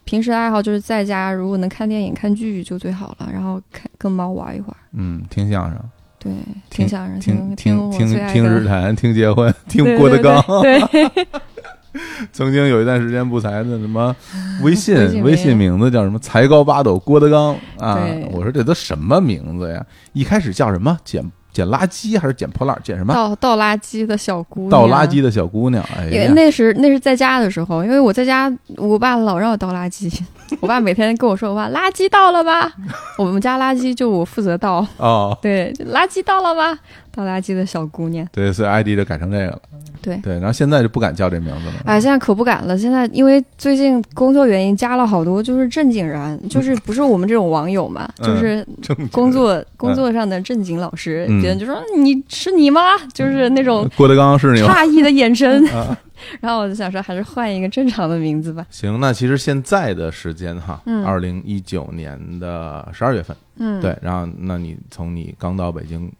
[0.04, 4.76] 平时的爱好就是在家，如果能看电影、看剧就最好了，然后看跟猫玩一会儿。
[4.92, 5.80] 嗯，听相声，
[6.18, 6.30] 对，
[6.68, 10.44] 听听相声，听听听听日坛，听结婚， 听郭德纲。
[10.60, 11.26] 对对对
[12.32, 14.14] 曾经有一段时间不才的什么
[14.62, 17.98] 微信微信名字叫什么才高八斗郭德纲啊！
[18.32, 19.84] 我说这都什么名字呀？
[20.12, 21.22] 一开始叫什么捡
[21.52, 22.76] 捡垃圾还是捡破烂？
[22.82, 23.14] 捡什么？
[23.14, 25.84] 倒倒垃圾的小姑娘，倒垃圾的小姑娘。
[25.96, 30.12] 哎呀，那是那是在家的时候，因为我在家，我爸老让我倒垃圾，
[30.60, 32.72] 我爸每天跟我说：“我爸垃圾倒了吧？”
[33.16, 36.76] 我们家垃圾就我负责倒，哦，对，垃圾倒了吧？
[37.14, 39.58] 倒垃圾的小姑娘，对，所以 ID 就改成这个了。
[40.04, 41.72] 对对，然后现在就不敢叫这名字了。
[41.86, 42.76] 哎，现在可不敢了。
[42.76, 52.80] 现在因为最近工作原因加了好多，就是正经人，就是 不是我们这种网友嘛，嗯就是正工作工作上的正经老师，嗯别人就说你是你吗？
[53.14, 54.54] 就是那种郭德纲是？
[54.56, 55.64] 诧异的眼神。
[55.74, 55.96] 啊，
[56.40, 58.64] 然后我就想说，还是换一个正常的名字吧。
[58.70, 66.10] 行，那其实现在的时间哈，嗯二零一九年的十二月份，嗯，对，然后那你从你刚到北京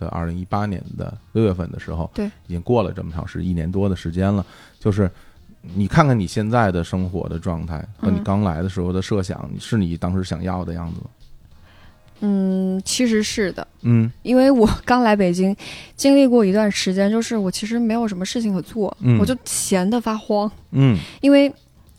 [0.00, 4.44] 的二零一八年的六月份的时候，对，已经过了这么长时一年多的时间了，
[4.80, 5.08] 就是
[5.74, 8.24] 你看看你现在的生活的状态和你嗯。
[8.24, 11.06] 刚来的时候的设想，是你当时想要的样子吗？
[12.22, 14.10] 嗯，其实是的，嗯。
[14.22, 15.56] 因为我刚来北京，
[15.96, 19.18] 经历过一段时间，就是我其实没有什么事情可做，嗯。
[19.18, 20.98] 我就闲得发慌，嗯。
[21.20, 21.52] 因为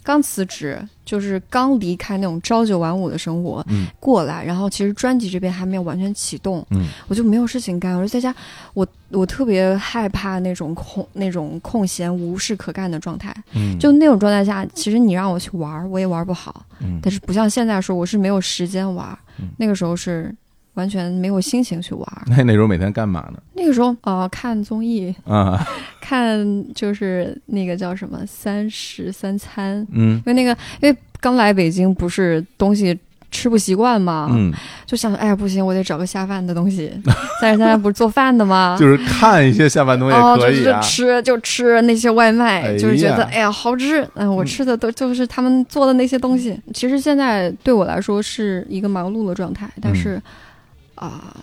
[0.04, 8.34] 刚辞职，就是刚离开那种朝九晚五的生活嗯过来，然后其实专辑这边还没有完全启动，嗯我就没有事情干，我就在家，
[8.74, 16.66] 我我特别害怕那种空那种空闲无事可干的状态，嗯，就那种状态下，其实你让我去玩儿，我也玩不好。
[16.80, 19.16] 嗯但是不像现在说我是没有时间玩
[19.58, 20.34] 那个时候是
[20.76, 22.24] 完全没有心情去玩儿。
[22.36, 23.40] 那那时候每天干嘛呢？
[23.54, 25.60] 那个时候呃看综艺，啊，
[26.02, 30.52] 看就是那个叫什么《三十三餐》，嗯因为那个
[30.82, 32.98] 因为刚来北京不是东西。
[33.34, 34.52] 吃不习惯嘛，嗯，
[34.86, 36.92] 就想哎呀不行，我得找个下饭的东西。
[37.42, 38.76] 但是现在不是做饭的吗？
[38.78, 40.82] 就是看一些下饭东西哦，也可以啊就就。
[40.82, 46.60] 吃就吃那些外卖，哎就是觉得哎呀好吃，嗯、我嗯吃的都就是他们做的那些东西。
[46.74, 50.22] 其实现在对我来说是一个忙碌的状态，嗯但是
[51.02, 51.36] 啊、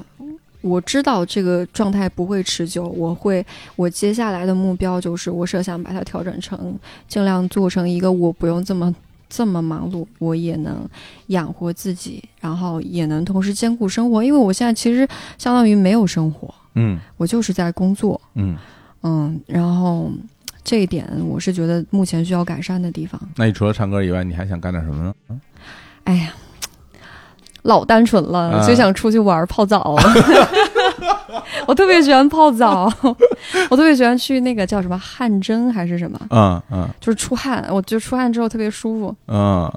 [0.60, 3.44] 我知道这个状态不会持久，我会
[3.76, 8.94] 我接下来的目标就是我设想把它调整成尽量做成一个我不用这么。
[9.30, 10.88] 这么忙碌，我也能
[11.26, 14.24] 养活自己，然后也能同时兼顾生活。
[14.24, 15.06] 因为我现在其实
[15.36, 18.18] 相当于没有生活，嗯我就是在工作。
[18.36, 18.56] 嗯，
[19.02, 20.10] 嗯，然后
[20.64, 23.20] 这一点我是觉得目前需要改善的地方。
[23.36, 25.40] 那你除了唱歌以外，你还想干点什么呢？
[26.04, 26.32] 哎呀，
[27.68, 29.94] 老单纯了，啊就想出去玩泡澡。
[31.66, 32.90] 我特别喜欢泡澡，
[33.68, 39.70] 我特别喜欢去那个叫什么汗蒸还是什么，嗯嗯就是出汗，我觉得出汗之后特别舒服，嗯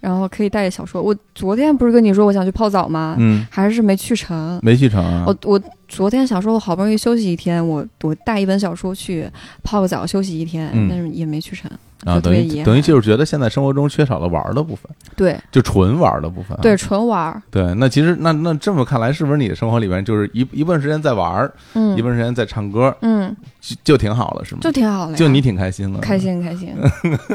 [0.00, 1.00] 然后可以带小说。
[1.02, 3.16] 我昨天不是跟你说我想去泡澡吗？
[3.18, 4.58] 嗯，还是没去成。
[4.62, 5.24] 没去成啊。
[5.26, 9.28] 我我昨天想说，我好不容易休息一天，我我带一本小说去
[9.62, 11.70] 泡个澡休息一天，嗯但是也没去成。
[12.04, 16.60] 啊，等于等于就是觉得现在生活中缺少了玩的部分，对就纯玩的部分、啊。
[16.60, 24.60] 对，纯玩，对，那其实那那这么看来，是不是你的生活里面就是一一部分时间在玩儿，嗯一部分时间在唱歌，嗯，就就挺好了，是吗？
[24.62, 26.18] 就挺好了，就你挺开心的，开。
[26.18, 26.74] 心开心。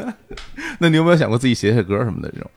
[0.78, 2.50] 那你有没有想过自己写写歌什么的这种？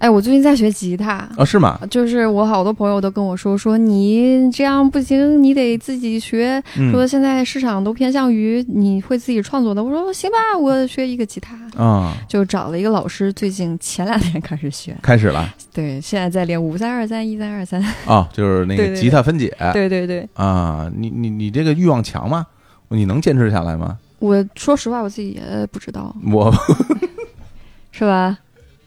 [0.00, 1.28] 哎，我最近在学吉他。
[1.36, 1.78] 哦，是吗？
[1.90, 6.60] 就是我好多朋友都跟我说，说你这样不行，你得自己学。
[6.78, 9.84] 嗯说现在市场都偏向于你会自己创作的。
[9.84, 14.96] 我说行吧，我学一个吉他，啊，就找了一个老师，最近前两天开始学。
[15.02, 17.80] 开始了对，现在在练五三二三一三二三。
[18.06, 20.90] 啊，就是那个吉他分解对对对，啊。
[20.96, 22.46] 你你你这个欲望强吗？
[22.88, 23.98] 你能坚持下来吗？
[24.18, 26.50] 我说实话，我自己也不知道，我
[27.92, 28.38] 是吧？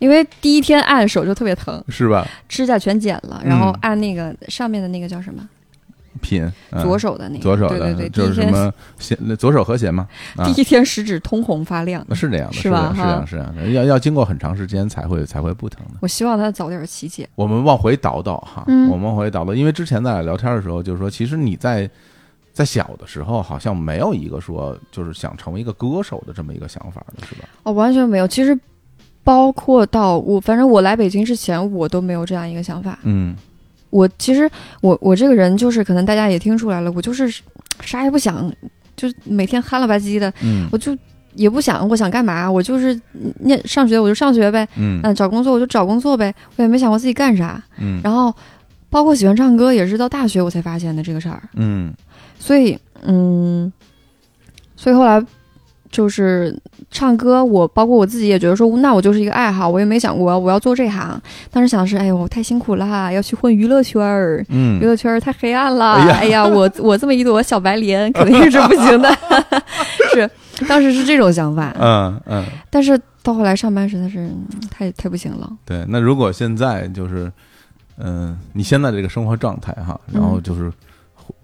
[0.04, 2.28] 因为第一天按手就特别疼，是吧？
[2.49, 5.47] 指甲全剪了，然后嗯按那个上面的那个叫什么？
[6.22, 12.06] 品嗯左手的那个，左手的，对对对，就是什么弦左手和弦嘛，啊第一天食指通红发亮。
[12.14, 15.95] 是这样的，是吧，是这样，是这样的，要要经过很长时间才会才会不疼的。
[16.01, 17.28] 我希望他早点起解。
[17.36, 21.89] 我们往回倒倒哈，嗯我们往回倒倒，因为之前咱俩聊天的时候，就是说，其实你在
[22.54, 27.49] 在小的时候，好像没有一个说就是想成为一个歌手的这么一个想法的，是吧？
[27.64, 28.28] 哦，完全没有。
[28.28, 28.58] 其实，
[29.24, 32.99] 包括到我，反正我来北京之前，我都没有这样一个想法。
[33.03, 33.36] 嗯
[33.89, 34.49] 我其实
[34.82, 37.32] 我我这个人就是，可能大家也听出来了，我就是
[37.82, 38.51] 啥也不想，
[38.95, 40.97] 就每天憨了吧唧的，嗯我就
[41.36, 42.99] 也不想我想干嘛，我就是
[43.41, 47.61] 念上学我就上学呗，嗯嗯，找工作我就找工作呗，我也没想过自己干啥。
[47.78, 48.34] 嗯然后，
[48.89, 51.41] 包括喜欢唱歌也是到大学我才发现的这个事儿。
[51.53, 51.93] 嗯
[52.39, 53.71] 所以，嗯，
[54.76, 55.24] 所以后来
[55.94, 61.22] 就是唱歌，我包括我自己也觉得说，那我就是一个爱好，我也没想过我要做这行。
[61.52, 65.94] 当时想的是，哎呦，太辛苦啦，要去混娱乐圈儿，嗯娱乐圈儿太黑暗了。
[65.94, 69.16] 哎呀哎呀，我我这么一朵小白莲，肯定是不行的。
[70.16, 70.28] 是，
[70.68, 75.48] 当时是这种想法，嗯嗯，但是到后来上班实在是嗯太太不行了。
[75.64, 75.86] 对。
[75.88, 77.32] 那如果现在就是，
[78.00, 80.72] 嗯、你现在这个生活状态哈，然后嗯就是。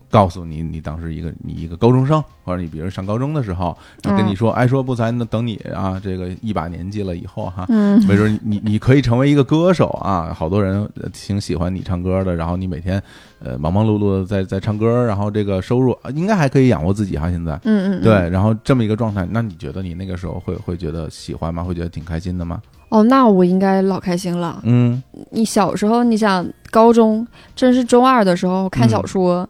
[0.09, 13.01] 告诉你，你当时一个你一个高中生，或者你比如上高中的时候，然后跟你嗯说，爱说不才，那等你啊，这个一把年纪了以后哈，嗯没准你你可以成为一个歌手啊，好多人呃挺喜欢你唱歌的，然后你每天
[13.39, 21.63] 呃忙忙碌碌的在在唱歌，然后这个收入呃应该还可以养活自己哈，现在嗯嗯，对，然后这么一个状态，那你觉得你那个时候会会觉得喜欢吗？
[21.63, 22.61] 会觉得挺开心的吗？
[22.89, 24.61] 哦，那我应该老开心了。
[24.63, 29.47] 嗯你小时候，你想高中，真是中二的时候看小说，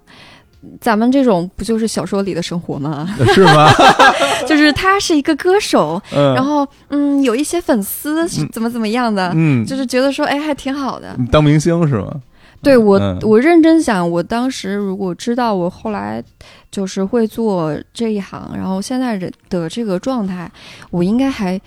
[0.82, 3.08] 咱们这种不就是小说里的生活吗？
[3.34, 3.70] 是吗？
[4.48, 11.16] 就是他是一个歌手，嗯，然后嗯，有一些粉丝怎么怎么样的，嗯，就是觉得说，哎，还挺好的。
[11.18, 12.16] 你当明星是吗？
[12.62, 16.22] 对我，嗯我认真想，我当时如果知道我后来
[16.70, 20.52] 就是会做这一行，然后现在的的这个状态，
[20.92, 21.60] 我应该还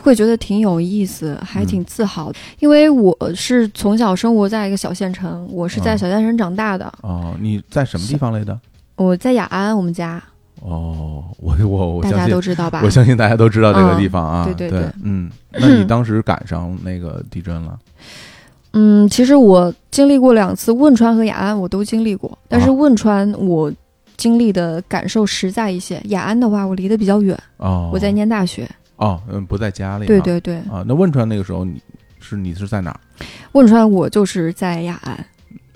[0.00, 2.38] 会觉得挺有意思，还挺自豪的。
[2.60, 8.58] 因为我是从小生活在一个小县城，我是在哦小县城长大的，哦，你在什么地方来的？
[8.96, 10.22] 我在雅安，我们家
[10.60, 12.88] 哦，我我我大家都知道吧我？
[12.88, 14.44] 相信大家都知道这个地方啊。
[14.46, 17.78] 嗯对对对嗯，那你当时赶上那个地震了？
[18.72, 23.72] 嗯，其实我经历过两次汶川和雅安，我都经历过，但是啊汶川我
[24.16, 28.68] 经历的感受实在一些，雅安的话我离得比较远，哦，我在念大学。
[28.96, 30.06] 哦，嗯，不在家里。
[30.06, 30.20] 对。
[30.20, 31.80] 对对，啊，那汶川那个时候你
[32.20, 33.00] 是你是在哪儿？
[33.52, 35.26] 汶川我就是在雅安，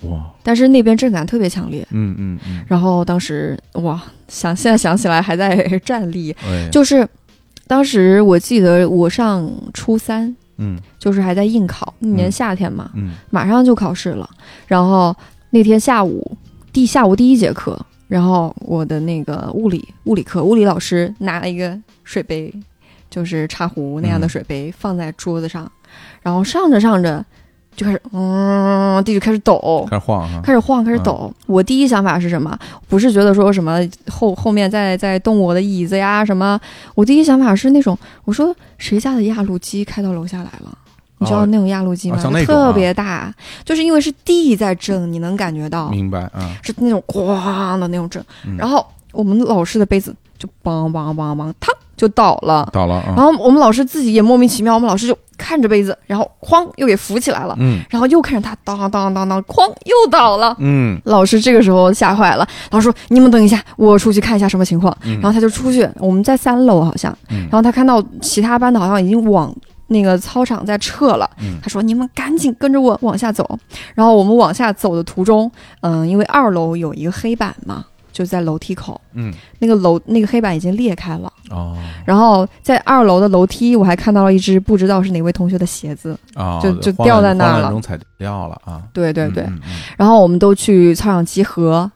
[0.03, 1.87] 哇，但是那边震感特别强烈。
[1.91, 7.07] 嗯嗯嗯，然后当时哇，想现在想起来还在 站立，哎，就是
[7.67, 14.29] 当时我记得我上初三，嗯就是还在应考，那年嗯夏天嘛，嗯马上就考试了。
[14.67, 15.15] 然后
[15.51, 16.37] 那天下午
[16.73, 22.53] 第下午第一节课，然后我的那个物理物理课物理老师拿了一个水杯，
[23.11, 25.71] 就是茶壶那样的嗯水杯放在桌子上，
[26.23, 27.25] 然后上着上着
[27.77, 30.41] 就开始嗯，地就开始抖，开始晃哈。
[30.43, 31.33] 开始晃，开始抖。
[31.47, 32.59] 我第一想法是什么？
[32.89, 33.79] 不是觉得说什么
[34.09, 36.59] 后后面在在动我的椅子呀什么。
[36.95, 40.77] 我第一想法是那种，我说谁家的压路机开到楼下来了？
[41.21, 42.17] 你知道哦那种压路机吗？
[42.45, 43.35] 特别大，
[43.65, 46.57] 就是因为是地在震，你能感觉到明白啊。
[46.63, 48.25] 是那种哐的那种震。
[48.47, 52.69] 嗯然后我们老师的杯子就梆梆梆梆，嘡就倒了。
[52.73, 53.15] 倒了啊。
[53.17, 60.55] 然后我们老师自己也莫名其妙，我们老师就看着杯子，然后哐又给扶起来了，嗯然后又看着他当当当当，哐又倒了。
[60.59, 64.97] 嗯老师这个时候吓坏了，老师说：“你们等一下，我出去看一下什么情况。
[65.05, 69.55] 嗯，然后他就出去，我们在三楼好像，嗯然后他看到其他班的好像已经往
[69.89, 73.59] 那个操场在撤了，嗯他说：“你们赶紧跟着我往下走。”
[73.95, 75.51] 然后我们往下走的途中，
[75.81, 77.85] 嗯，因为二楼有一个黑板嘛，
[78.19, 79.33] 就在楼梯口，嗯。
[79.61, 81.77] 那个楼那个黑板已经裂开了，哦。
[82.05, 88.83] 然后在二楼的楼梯，我还看到了一只不知道是哪位同学的鞋子，哦，就就掉在那儿了中踩掉了啊。
[88.93, 91.91] 对对对，嗯嗯然后我们都去操场集合，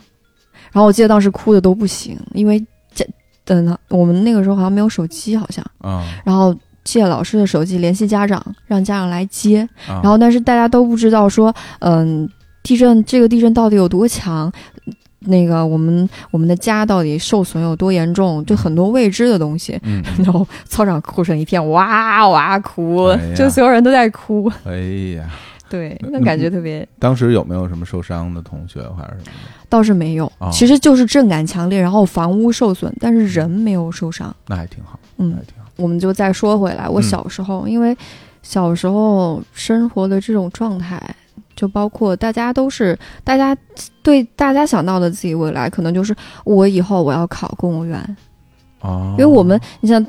[0.71, 3.05] 然后我记得当时哭的都不行，因为这
[3.45, 5.95] 等呢，我们那个时候好像没有手机，好像，嗯。
[5.95, 6.55] 啊然后
[6.85, 12.29] 借老师的手机联系家长，让家长来接，啊，然后但是大家都不知道说，嗯，
[12.65, 14.51] 地震这个地震到底有多强。
[15.27, 19.79] 那个我们我们的家到底受损有多严重，就很多未知的东西。
[19.83, 24.51] 嗯， 然后操场哭成一片，哇哇哭，哎就所有人都在哭。
[24.65, 24.77] 哎
[25.17, 25.29] 呀，
[25.69, 29.33] 对，那感觉特别，当时有没有什么受伤的同学还是什么？
[29.69, 34.35] 倒是没有，哦其实就是震感强烈，然后房屋受损，但是人没有受伤。
[34.47, 35.71] 那还挺好，嗯还，挺好。
[35.77, 37.97] 我们就再说回来，我嗯小时候，因为
[38.43, 41.01] 小时候生活的这种状态，
[41.63, 43.57] 就包括大家都是大家
[44.03, 46.13] 对大家想到的自己未来，可能就是
[46.43, 48.17] 我以后我要考公务员，
[48.81, 50.05] 哦，因为我们你像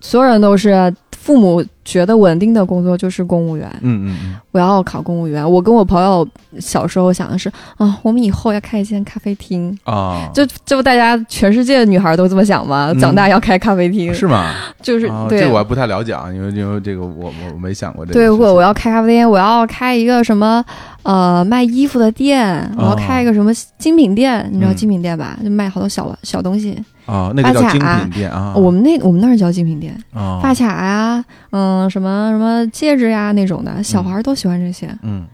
[0.00, 0.94] 所有人都是
[1.28, 5.48] 父母觉得稳定的工作就是公务员，嗯嗯嗯，我要考公务员。
[5.48, 6.26] 我跟我朋友
[6.58, 9.78] 小时候想的是啊，我们以后要开一间咖啡厅。
[9.84, 12.92] 啊，就这不大家全世界的女孩都这么想吗？
[12.94, 14.54] 嗯长大要开咖啡厅，是吗？
[14.80, 15.40] 就是、啊对。
[15.40, 18.40] 这我还不太了解啊，因为因为这个我我我没想过这个对，事情。
[18.40, 20.64] 我我要开咖啡店，我要开一个什么
[21.02, 25.38] 呃卖衣服的店，我要开一个什么精品店，你知道嗯精品店吧？
[25.44, 26.82] 就卖好多小小东西。
[27.08, 34.88] 啊，那个叫精品店啊，我们那我们那儿叫精品店，啊发卡呀，嗯，什么什么戒指呀那种的，小孩儿都喜欢这些。
[35.02, 35.26] 嗯。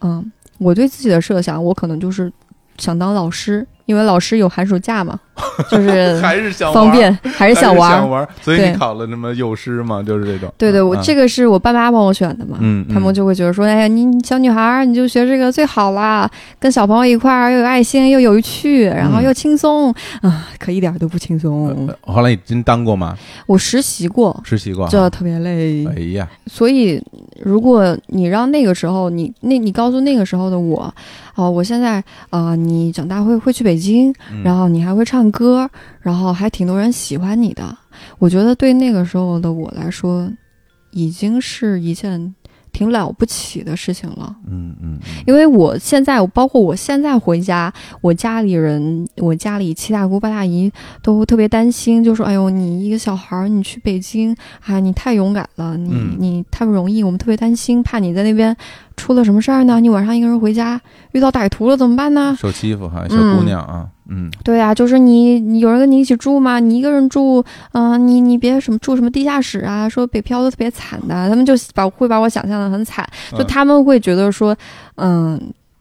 [0.00, 2.32] 嗯，我对自己的设想，我可能就是
[2.78, 5.18] 想当老师，因为老师有寒暑假嘛，
[5.70, 10.52] 就是还是想方便，还还是想玩所以你考了什么幼师嘛，就是这种。
[10.58, 19.90] 对对，我嗯这个是我爸妈帮我选的嘛，嗯嗯他们就会觉得说，哎呀，你小女孩儿你就学这个最好啦，跟小朋友一块儿又有爱心又有趣，然后嗯又轻松
[20.20, 21.68] 啊，可一点儿都不轻松。
[21.88, 23.16] 呃后来你真当过吗？
[23.46, 24.90] 我实习过，实习过哈？
[24.92, 27.02] 这特别累，哎呀，所以
[27.42, 30.92] 如果你让那个时候你那你告诉那个时候的我，
[31.38, 35.70] 哦、我现在啊、你长大会会去北京，嗯然后你还会唱歌，
[36.00, 37.78] 然后还挺多人喜欢你的。
[38.18, 40.28] 我觉得对那个时候的我来说，
[40.90, 42.34] 已经是一件
[42.72, 44.34] 挺了不起的事情了。
[44.48, 44.98] 嗯嗯嗯
[45.28, 50.70] 因为我现在，包括我现在回家，我家里人，我家里七大姑八大姨
[51.02, 58.56] 都特别担心，就说：“哎呦，你一个小孩儿，你去北京，啊，你太勇敢了，你、嗯你太不容易，我们特别担心，怕你在那边
[58.98, 59.80] 出了什么事儿呢？
[59.80, 60.78] 你晚上一个人回家
[61.12, 66.58] 遇到歹徒了怎么办呢？”受欺负哈，小姑娘啊，嗯对啊，就是你，你有人跟你一起住吗？
[66.58, 67.42] 你一个人住，
[67.72, 74.54] 嗯、你你别什么住什么地下室啊，说北漂都特别惨的，他们就把会把我想象的很惨，就嗯他们会觉得说，
[74.96, 75.40] 嗯，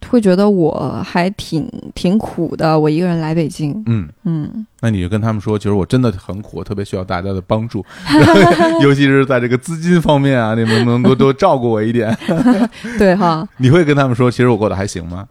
[0.09, 4.07] 会觉得我还挺挺苦的，我一个人来北京，嗯。
[4.23, 7.85] 嗯，那你就跟他们说，其实我真的很苦，我特别需要大家的帮助，
[8.83, 12.15] 尤其是在这个资金方面啊，你们能多多照顾我一点？
[12.99, 15.25] 对哈，你会跟他们说，其实我过得还行吗？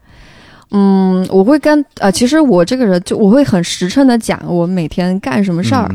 [0.70, 5.88] 嗯，我会跟呃，其实我这个人就我会很实诚的讲我每天干什么事儿，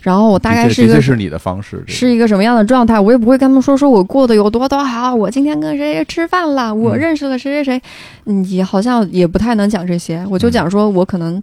[0.00, 7.82] 然后我大概是一个是你的方式，是一个什么样的状态，我也不会跟他们说说我过得有多多好，我今天跟谁谁吃饭了，我嗯认识了谁谁谁，
[8.24, 11.40] 嗯，也好像也不太能讲这些，我就讲说我可能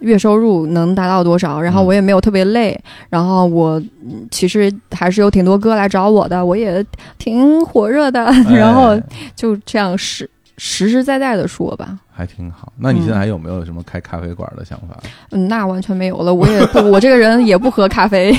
[0.00, 2.78] 月收入能达到多少，然后嗯我也没有特别累，
[3.10, 6.84] 然后我嗯其实还是有挺多歌来找我的，我也
[7.18, 9.02] 挺火热的，然后哎
[9.36, 10.28] 就这样实
[10.58, 11.98] 实实在在的说吧。
[12.12, 12.72] 还挺好。
[12.76, 14.96] 那你现在嗯还有没有什么开咖啡馆的想法？
[15.32, 16.32] 嗯，那完全没有了。
[16.32, 18.32] 我也不， 我这个人也不喝咖啡，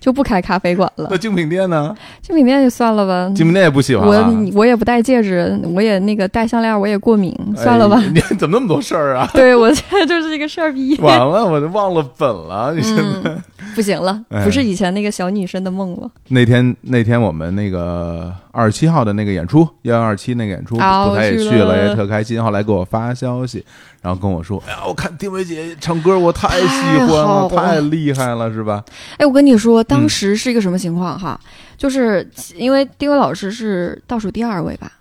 [0.00, 1.16] 就不开咖啡馆了那。
[1.18, 1.94] 精品店呢？
[2.22, 3.32] 精品店就算了吧。
[3.34, 4.28] 精品店也不喜欢了。
[4.28, 7.96] 我我也不戴戒指，我也那个戴项链，我也过敏，算了吧。
[7.98, 9.28] 哎 你怎么那么多事儿啊？
[9.34, 10.96] 对我现在就是一个事儿逼。
[11.00, 12.72] 完了，我都忘了本了。
[12.74, 13.42] 你现在、嗯，
[13.74, 16.10] 不行了，哎不是以前那个小女生的梦了。
[16.28, 22.42] 那天那天我们那个二十七号的那个演出，幺幺二七那个演出，啊不才也去了也特开心。
[22.42, 23.64] 后来给我发消息，
[24.00, 28.82] 然后跟我说：“哎呀，我看丁薇姐唱歌，我太喜欢了，太太厉害了，是吧
[29.16, 31.38] 哎，我跟你说，当嗯时是一个什么情况哈？
[31.76, 34.92] 就是因为丁薇老师是倒数第二位吧？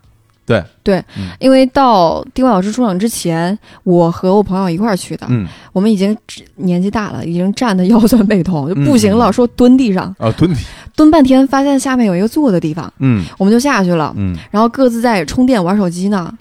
[0.46, 6.18] 对对，嗯因为到丁薇老师出场之前，我和我朋友一块儿去的。？”嗯，我们已经
[6.56, 10.60] 年纪大了，已经站的腰酸背痛，就不行了，嗯说蹲地上啊，蹲地，
[10.96, 16.34] 蹲半天，发现下面有一个坐的地方，嗯我们就下去了，嗯然后各自在充电玩手机呢。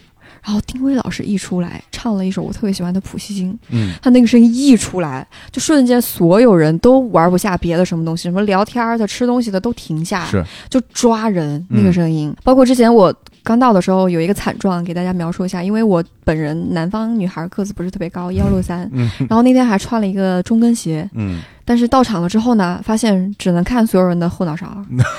[0.47, 12.33] 然后丁薇老师一出来，唱了一首我特别喜欢的《普希金》，嗯，他那个声音一出来，就瞬间所有人都玩不下别的什么东西，什么聊天的、吃东西的都停下，是，就抓人嗯那个声音。
[12.45, 13.13] 包括之前我
[13.47, 24.67] 刚到的时候有一个惨状，给大家描述一下，因为我本人南方女孩个子不是特别高，幺六三，嗯然后那天还穿了一个中跟鞋，嗯，但是到场了之后呢，发现只能看所有人的后脑勺，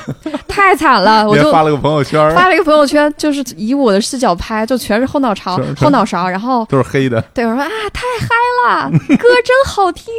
[0.45, 10.13] 太惨了，我就发了个朋友圈儿，发了一个朋友圈，就是以我的视角拍，就全是后脑勺后脑勺，然后都是黑的，对我说啊，太嗨了，歌真好听，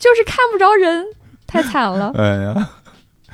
[0.00, 1.04] 就是看不着人，
[1.46, 2.10] 太惨了。
[2.18, 2.68] 哎呀。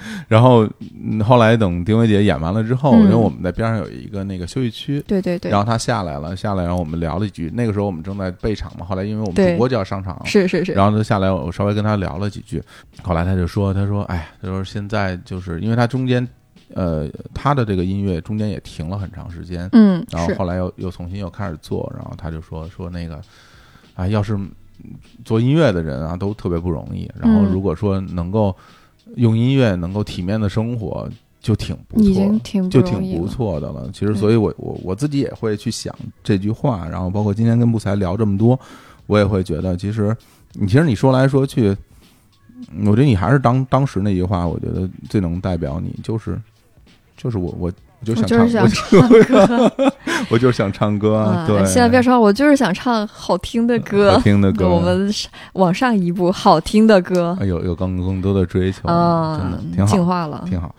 [0.29, 0.69] 然后，
[1.03, 7.51] 嗯后来等丁薇姐演完了之后，嗯因为我们在边上有一个那个休息区，对对对然，后她下来了，下来，然后我们聊了一句。
[7.55, 12.63] 那个时候我们正在备场嘛，后来因为我们主播就要上场，是是是，然后她下来，我稍微跟她聊了几句，
[13.03, 16.27] 后来她就说：“她说，哎，她说现在就是因为她中间，
[16.75, 23.21] 呃，她的这个音乐中间也停了很长时间，嗯然后后来又又重新又开始做，然后她就说说那个，
[23.95, 24.39] 啊，要是
[25.25, 27.11] 做音乐的人啊，都特别不容易。
[27.19, 28.55] 然后嗯如果说能够
[29.17, 31.09] 用音乐能够体面的生活，
[31.41, 33.27] 就挺不错，已经挺就挺不不容易了。
[33.29, 33.91] 错的了。
[33.93, 38.59] 其实，所以我我我自己也会去想这句话，然后包括今天跟布才聊这么多，
[39.07, 40.17] 我也会觉得，其实
[40.55, 41.77] 你其实你说来说去，
[42.73, 46.41] 嗯我觉得你还是当当时那句话，我觉得最能代表你，就是
[47.17, 49.93] 就是我我我就是想唱，歌，我
[50.31, 54.13] 我就是 想唱歌，啊对，现在别说，我就是想唱好听的歌。
[54.13, 60.45] 好听的歌，我们是往上一步，好听的歌啊有有更更多的追求，真啊的，挺好进，化了。
[60.47, 60.75] 挺好。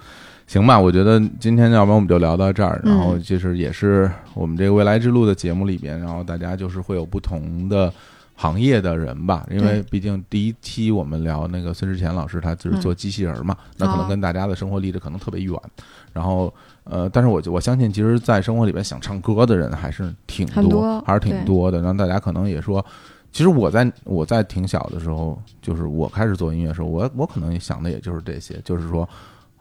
[0.47, 7.93] 行吧，我觉得今天要不然我们就聊到这儿，然后嗯就是也是我们这个未来之路的节目里边，然后大家就是会有不同的
[8.35, 15.53] 行业的人吧，因为毕竟第一期我们聊那个孙志乾老师，他就是做机器人嘛，那可能哦跟大家的生活离得可能特别远，
[16.13, 16.51] 然后
[16.89, 22.83] 呃，但是我我相信，其实，在生活里边想唱歌的人还是挺很多还是挺多的，然后大家可能也说。
[23.31, 29.07] 其实我在我在挺小的时候，就是我开始做音乐的时候，我我可能想的也就是这些，就是说，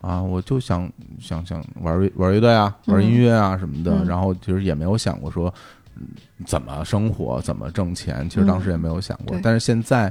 [0.01, 0.91] 啊，我就想
[1.21, 5.53] 想想玩乐玩乐队啊，玩音乐啊什么的，嗯然后其实也没有想过说
[5.97, 6.07] 嗯
[6.47, 9.37] 怎么生活，怎么挣钱，其实当时也没有想过。
[9.37, 10.11] 对但是现在，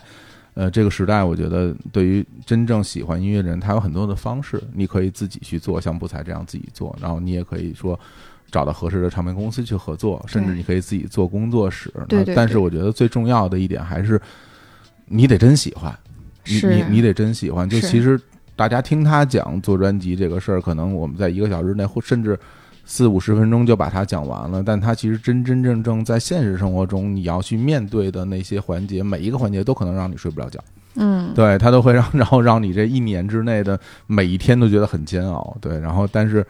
[0.58, 7.98] 呃，这个时代，我觉得对于真正喜欢音乐的人，他有很多的方式，你可以自己去做，像不才这样自己做，然后你也可以说。
[8.50, 11.92] 找到合适的唱片公司去合作，甚至你可以自己做工作室。
[12.08, 14.18] 对对对但是我觉得最重要的一点还是，
[15.08, 15.94] 你得真喜欢，
[16.46, 17.70] 你你你得真喜欢。
[17.70, 18.18] 就其实
[18.56, 22.40] 大家听他讲做专辑这个事儿，可能我们在一个小时内或甚至
[22.90, 30.60] 四五十分钟就把它讲完了，但它其实真真正正在现实生活中你要去面对的那些环节，每一个环节都可能让你睡不了觉。
[30.96, 33.78] 嗯，对他都会让， 然后让你这一年之内的
[34.08, 35.56] 每一天都觉得很煎熬。
[35.60, 36.44] 对，然后但是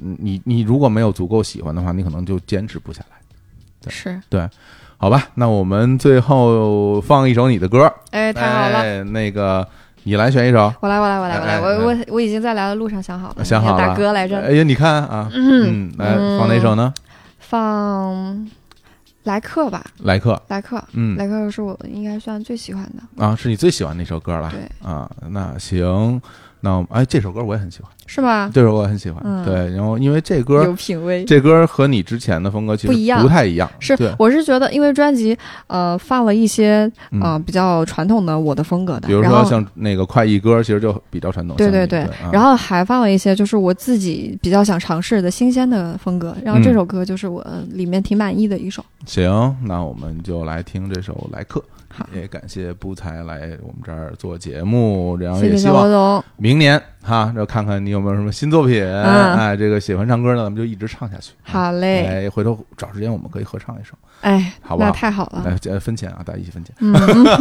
[0.00, 3.16] 嗯你你如果没有足够喜欢的话，你可能就坚持不下来。
[3.80, 4.20] 对是，
[4.98, 8.78] 好吧，那我们最后放一首你的歌，哎，太好了。
[8.80, 9.66] 哎，那个
[10.08, 16.94] 你来选一首，我来，我来，我来，我来，哎我我我已经在来的路上想好了，想好了，要打歌来着，哎呀，你看啊，嗯，来放哪首呢？
[17.38, 18.48] 放
[19.24, 21.14] 来客吧，来客，来客，嗯。
[21.18, 24.90] 来客是我应该算最喜欢的，啊，是你最喜欢那首歌了，对。
[24.90, 26.18] 啊，那行，
[26.60, 28.50] 那哎，这首歌我也很喜欢，是吗？
[28.52, 31.24] 这首歌我很喜欢，嗯对，然后因为这歌有品味。
[31.24, 35.36] 这歌和你之前的风格其实不一样不太一样，是，，我是觉得，因为专辑
[35.68, 36.90] 呃放了一些
[37.20, 48.84] 啊呃比较传统的我的风格的，比如说像那个快意歌，其实就比较传统，对对对啊，然后还放了一些就是我自己比较想尝试的新鲜的风格，然后这嗯首歌就是我里面挺满意的一首。
[49.06, 51.60] 行，那我们就来听这首《来客》。
[51.90, 58.84] 好也感谢不才来我们这儿做节目，然后也希望明年哈，就看看你有没有什么新作品。
[58.84, 61.32] 嗯哎，这个喜欢唱歌呢，咱们就一直唱下去。
[61.42, 66.74] 好嘞，哎，回头找时间我们可以合唱一首，哎，好不好那太好了，来呃分钱啊，大家一起分钱。
[66.80, 66.94] 嗯，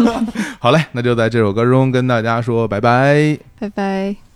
[0.60, 3.38] 好嘞，那就在这首歌中跟大家说拜拜。
[3.60, 4.27] 拜拜。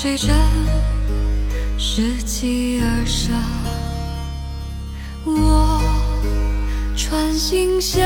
[0.00, 0.32] 追着
[1.76, 3.36] 拾级而上
[5.24, 5.82] 我
[6.96, 8.00] 穿行小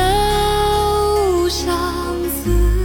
[1.50, 1.70] 巷
[2.42, 2.81] 子